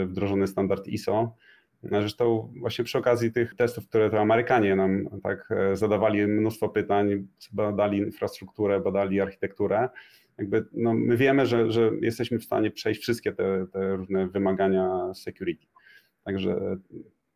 wdrożony 0.06 0.48
standard 0.48 0.88
ISO. 0.88 1.36
Zresztą 1.84 2.54
właśnie 2.60 2.86
przy 2.86 2.98
okazji 2.98 3.32
tych 3.32 3.56
testów, 3.56 3.88
które 3.88 4.10
to 4.10 4.20
Amerykanie 4.20 4.76
nam 4.76 5.10
tak 5.24 5.50
zadawali 5.74 6.28
mnóstwo 6.28 6.70
pytań, 6.70 7.28
badali 7.54 7.98
infrastrukturę, 7.98 8.80
badali 8.80 9.22
architekturę, 9.22 9.90
jakby 10.38 10.65
no, 10.73 10.93
my 10.93 11.17
wiemy, 11.17 11.45
że, 11.45 11.71
że 11.71 11.91
jesteśmy 12.02 12.39
w 12.39 12.43
stanie 12.43 12.71
przejść 12.71 13.02
wszystkie 13.02 13.34
te, 13.34 13.65
te 13.73 13.95
różne 13.95 14.28
wymagania 14.28 15.13
security. 15.13 15.65
Także 16.23 16.78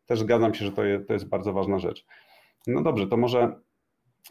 też 0.06 0.20
zgadzam 0.20 0.54
się, 0.54 0.64
że 0.64 0.72
to 0.72 0.84
jest, 0.84 1.08
to 1.08 1.12
jest 1.12 1.28
bardzo 1.28 1.52
ważna 1.52 1.78
rzecz. 1.78 2.06
No 2.66 2.82
dobrze, 2.82 3.06
to 3.06 3.16
może 3.16 3.60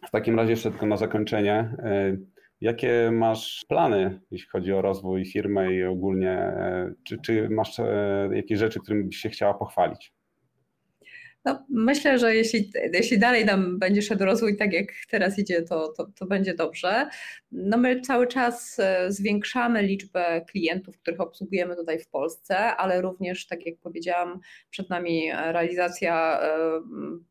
w 0.07 0.11
takim 0.11 0.35
razie 0.35 0.51
jeszcze 0.51 0.71
tylko 0.71 0.85
na 0.85 0.97
zakończenie. 0.97 1.75
E, 1.79 2.17
jakie 2.61 3.11
masz 3.11 3.65
plany, 3.69 4.21
jeśli 4.31 4.49
chodzi 4.49 4.73
o 4.73 4.81
rozwój 4.81 5.25
firmy 5.25 5.75
i 5.75 5.83
ogólnie, 5.83 6.31
e, 6.31 6.93
czy, 7.03 7.17
czy 7.17 7.49
masz 7.49 7.79
e, 7.79 8.29
jakieś 8.33 8.59
rzeczy, 8.59 8.79
którymi 8.79 9.03
byś 9.03 9.17
się 9.17 9.29
chciała 9.29 9.53
pochwalić? 9.53 10.13
No, 11.45 11.65
myślę, 11.69 12.19
że 12.19 12.35
jeśli, 12.35 12.71
jeśli 12.93 13.19
dalej 13.19 13.45
nam 13.45 13.79
będzie 13.79 14.01
szedł 14.01 14.25
rozwój 14.25 14.57
tak 14.57 14.73
jak 14.73 14.87
teraz 15.09 15.39
idzie, 15.39 15.61
to, 15.61 15.93
to, 15.97 16.07
to, 16.19 16.25
będzie 16.25 16.53
dobrze. 16.53 17.09
No 17.51 17.77
my 17.77 18.01
cały 18.01 18.27
czas 18.27 18.79
e, 18.79 19.11
zwiększamy 19.11 19.83
liczbę 19.83 20.41
klientów, 20.49 20.97
których 20.97 21.21
obsługujemy 21.21 21.75
tutaj 21.75 21.99
w 21.99 22.07
Polsce, 22.07 22.57
ale 22.57 23.01
również, 23.01 23.47
tak 23.47 23.65
jak 23.65 23.75
powiedziałam, 23.77 24.39
przed 24.69 24.89
nami 24.89 25.31
realizacja 25.31 26.41
e, 26.41 26.59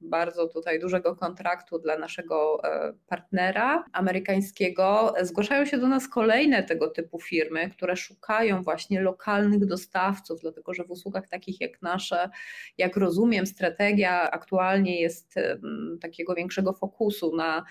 bardzo 0.01 0.49
tutaj 0.49 0.81
dużego 0.81 1.17
kontraktu 1.17 1.79
dla 1.79 1.99
naszego 1.99 2.61
e, 2.65 2.93
partnera 3.09 3.85
amerykańskiego. 3.93 5.15
Zgłaszają 5.23 5.65
się 5.65 5.79
do 5.79 5.89
nas 5.89 6.09
kolejne 6.09 6.63
tego 6.63 6.89
typu 6.89 7.21
firmy, 7.21 7.71
które 7.71 7.97
szukają 7.97 8.63
właśnie 8.63 9.01
lokalnych 9.01 9.67
dostawców, 9.67 10.41
dlatego 10.41 10.75
że 10.75 10.85
w 10.85 10.91
usługach 10.91 11.29
takich 11.29 11.61
jak 11.61 11.83
nasze, 11.83 12.31
jak 12.79 12.97
rozumiem, 12.97 13.47
strategia, 13.47 14.00
aktualnie 14.09 15.01
jest 15.01 15.35
takiego 16.01 16.35
większego 16.35 16.73
fokusu 16.73 17.37
na 17.37 17.65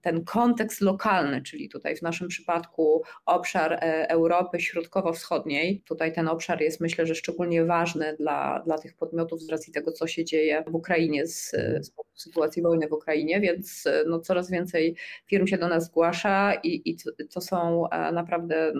ten 0.00 0.24
kontekst 0.24 0.80
lokalny, 0.80 1.42
czyli 1.42 1.68
tutaj 1.68 1.96
w 1.96 2.02
naszym 2.02 2.28
przypadku 2.28 3.02
obszar 3.26 3.72
e, 3.72 4.10
Europy 4.10 4.60
Środkowo-Wschodniej. 4.60 5.82
Tutaj 5.86 6.12
ten 6.12 6.28
obszar 6.28 6.60
jest 6.60 6.80
myślę, 6.80 7.06
że 7.06 7.14
szczególnie 7.14 7.64
ważny 7.64 8.16
dla, 8.16 8.62
dla 8.64 8.78
tych 8.78 8.96
podmiotów 8.96 9.40
z 9.40 9.48
racji 9.48 9.72
tego, 9.72 9.92
co 9.92 10.06
się 10.06 10.24
dzieje 10.24 10.64
w 10.66 10.74
Ukrainie 10.74 11.26
z, 11.26 11.50
z 11.80 11.92
sytuacji 12.14 12.62
wojny 12.62 12.88
w 12.88 12.92
Ukrainie, 12.92 13.40
więc 13.40 13.86
e, 13.86 14.04
no, 14.06 14.20
coraz 14.20 14.50
więcej 14.50 14.96
firm 15.26 15.46
się 15.46 15.58
do 15.58 15.68
nas 15.68 15.84
zgłasza 15.84 16.54
i, 16.54 16.90
i 16.90 16.96
to 17.30 17.40
są 17.40 17.88
e, 17.90 18.12
naprawdę 18.12 18.72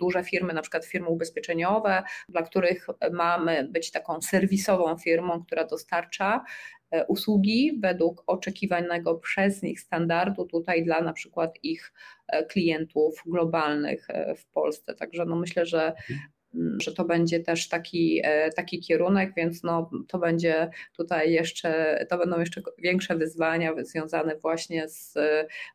duże 0.00 0.24
firmy, 0.24 0.52
na 0.52 0.62
przykład 0.62 0.84
firmy 0.84 1.08
ubezpieczeniowe, 1.08 2.02
dla 2.28 2.42
których 2.42 2.86
mamy 3.12 3.68
być 3.70 3.90
taką 3.90 4.22
serwisową 4.22 4.98
firmą, 4.98 5.44
która 5.44 5.64
dostarcza 5.64 5.99
dostarcza 6.00 6.44
e, 6.90 7.06
usługi 7.06 7.78
według 7.82 8.22
oczekiwanego 8.26 9.14
przez 9.14 9.62
nich 9.62 9.80
standardu 9.80 10.44
tutaj 10.44 10.84
dla 10.84 11.00
na 11.00 11.12
przykład 11.12 11.58
ich 11.62 11.92
e, 12.28 12.44
klientów 12.44 13.22
globalnych 13.26 14.10
e, 14.10 14.34
w 14.34 14.46
Polsce. 14.46 14.94
Także 14.94 15.24
no 15.24 15.36
myślę, 15.36 15.66
że 15.66 15.92
Mm, 16.54 16.80
że 16.80 16.92
to 16.92 17.04
będzie 17.04 17.40
też 17.40 17.68
taki, 17.68 18.22
taki 18.56 18.80
kierunek, 18.80 19.32
więc 19.36 19.62
no, 19.62 19.90
to 20.08 20.18
będzie 20.18 20.70
tutaj 20.96 21.32
jeszcze, 21.32 21.98
to 22.08 22.18
będą 22.18 22.40
jeszcze 22.40 22.62
większe 22.78 23.16
wyzwania 23.16 23.72
związane 23.82 24.36
właśnie 24.36 24.88
z 24.88 25.14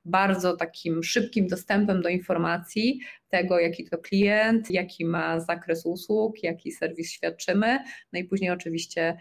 bardzo 0.06 0.58
takim 0.58 1.04
szybkim 1.04 1.48
dostępem 1.48 2.02
do 2.02 2.10
informacji, 2.10 3.00
tego 3.38 3.60
jaki 3.60 3.86
to 3.86 3.98
klient, 3.98 4.72
jaki 4.72 5.06
ma 5.06 5.40
zakres 5.40 5.86
usług, 5.86 6.44
jaki 6.44 6.72
serwis 6.72 7.12
świadczymy, 7.12 7.80
no 8.14 8.20
i 8.20 8.24
później 8.24 8.52
oczywiście 8.52 9.18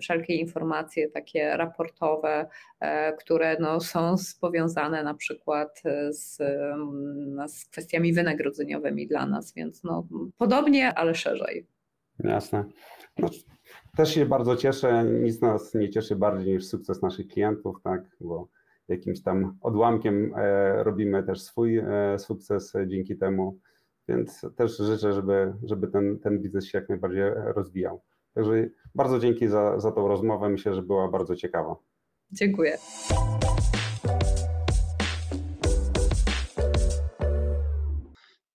wszelkie 0.00 0.34
informacje 0.34 1.08
takie 1.08 1.56
raportowe, 1.56 2.46
e, 2.80 3.12
które 3.12 3.56
no, 3.60 3.80
są 3.80 4.14
powiązane 4.40 5.02
na 5.02 5.14
przykład 5.14 5.82
z, 6.10 6.40
mm, 6.40 7.48
z 7.48 7.64
kwestiami 7.64 8.12
wynagrodzeniowymi 8.12 9.06
dla 9.06 9.26
nas, 9.26 9.54
więc 9.54 9.84
no, 9.84 10.08
podobnie, 10.38 10.94
ale 10.94 11.14
szerzej. 11.14 11.66
Jasne. 12.18 12.64
No, 13.18 13.30
też 13.96 14.14
się 14.14 14.26
bardzo 14.26 14.56
cieszę. 14.56 15.04
Nic 15.04 15.40
nas 15.40 15.74
nie 15.74 15.90
cieszy 15.90 16.16
bardziej 16.16 16.54
niż 16.54 16.66
sukces 16.66 17.02
naszych 17.02 17.28
klientów, 17.28 17.76
tak? 17.82 18.02
Bo 18.20 18.48
jakimś 18.88 19.22
tam 19.22 19.56
odłamkiem 19.60 20.34
e, 20.36 20.84
robimy 20.84 21.22
też 21.22 21.42
swój 21.42 21.78
e, 21.78 22.18
sukces 22.18 22.72
dzięki 22.86 23.16
temu. 23.16 23.58
Więc 24.08 24.46
też 24.56 24.76
życzę, 24.76 25.12
żeby, 25.12 25.54
żeby 25.62 25.88
ten, 25.88 26.18
ten 26.18 26.42
biznes 26.42 26.66
się 26.66 26.78
jak 26.78 26.88
najbardziej 26.88 27.22
rozwijał. 27.34 28.02
Także 28.34 28.68
bardzo 28.94 29.18
dzięki 29.18 29.48
za, 29.48 29.80
za 29.80 29.92
tą 29.92 30.08
rozmowę. 30.08 30.48
Myślę, 30.48 30.74
że 30.74 30.82
była 30.82 31.08
bardzo 31.08 31.36
ciekawa. 31.36 31.76
Dziękuję. 32.30 32.78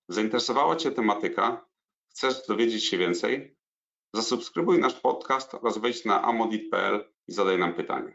Zainteresowała 0.07 0.75
Cię 0.75 0.91
tematyka? 0.91 1.65
Chcesz 2.09 2.47
dowiedzieć 2.47 2.85
się 2.85 2.97
więcej? 2.97 3.55
Zasubskrybuj 4.13 4.79
nasz 4.79 4.99
podcast 4.99 5.53
oraz 5.53 5.77
wejdź 5.77 6.05
na 6.05 6.21
amodit.pl 6.21 7.05
i 7.27 7.31
zadaj 7.31 7.59
nam 7.59 7.73
pytanie. 7.73 8.13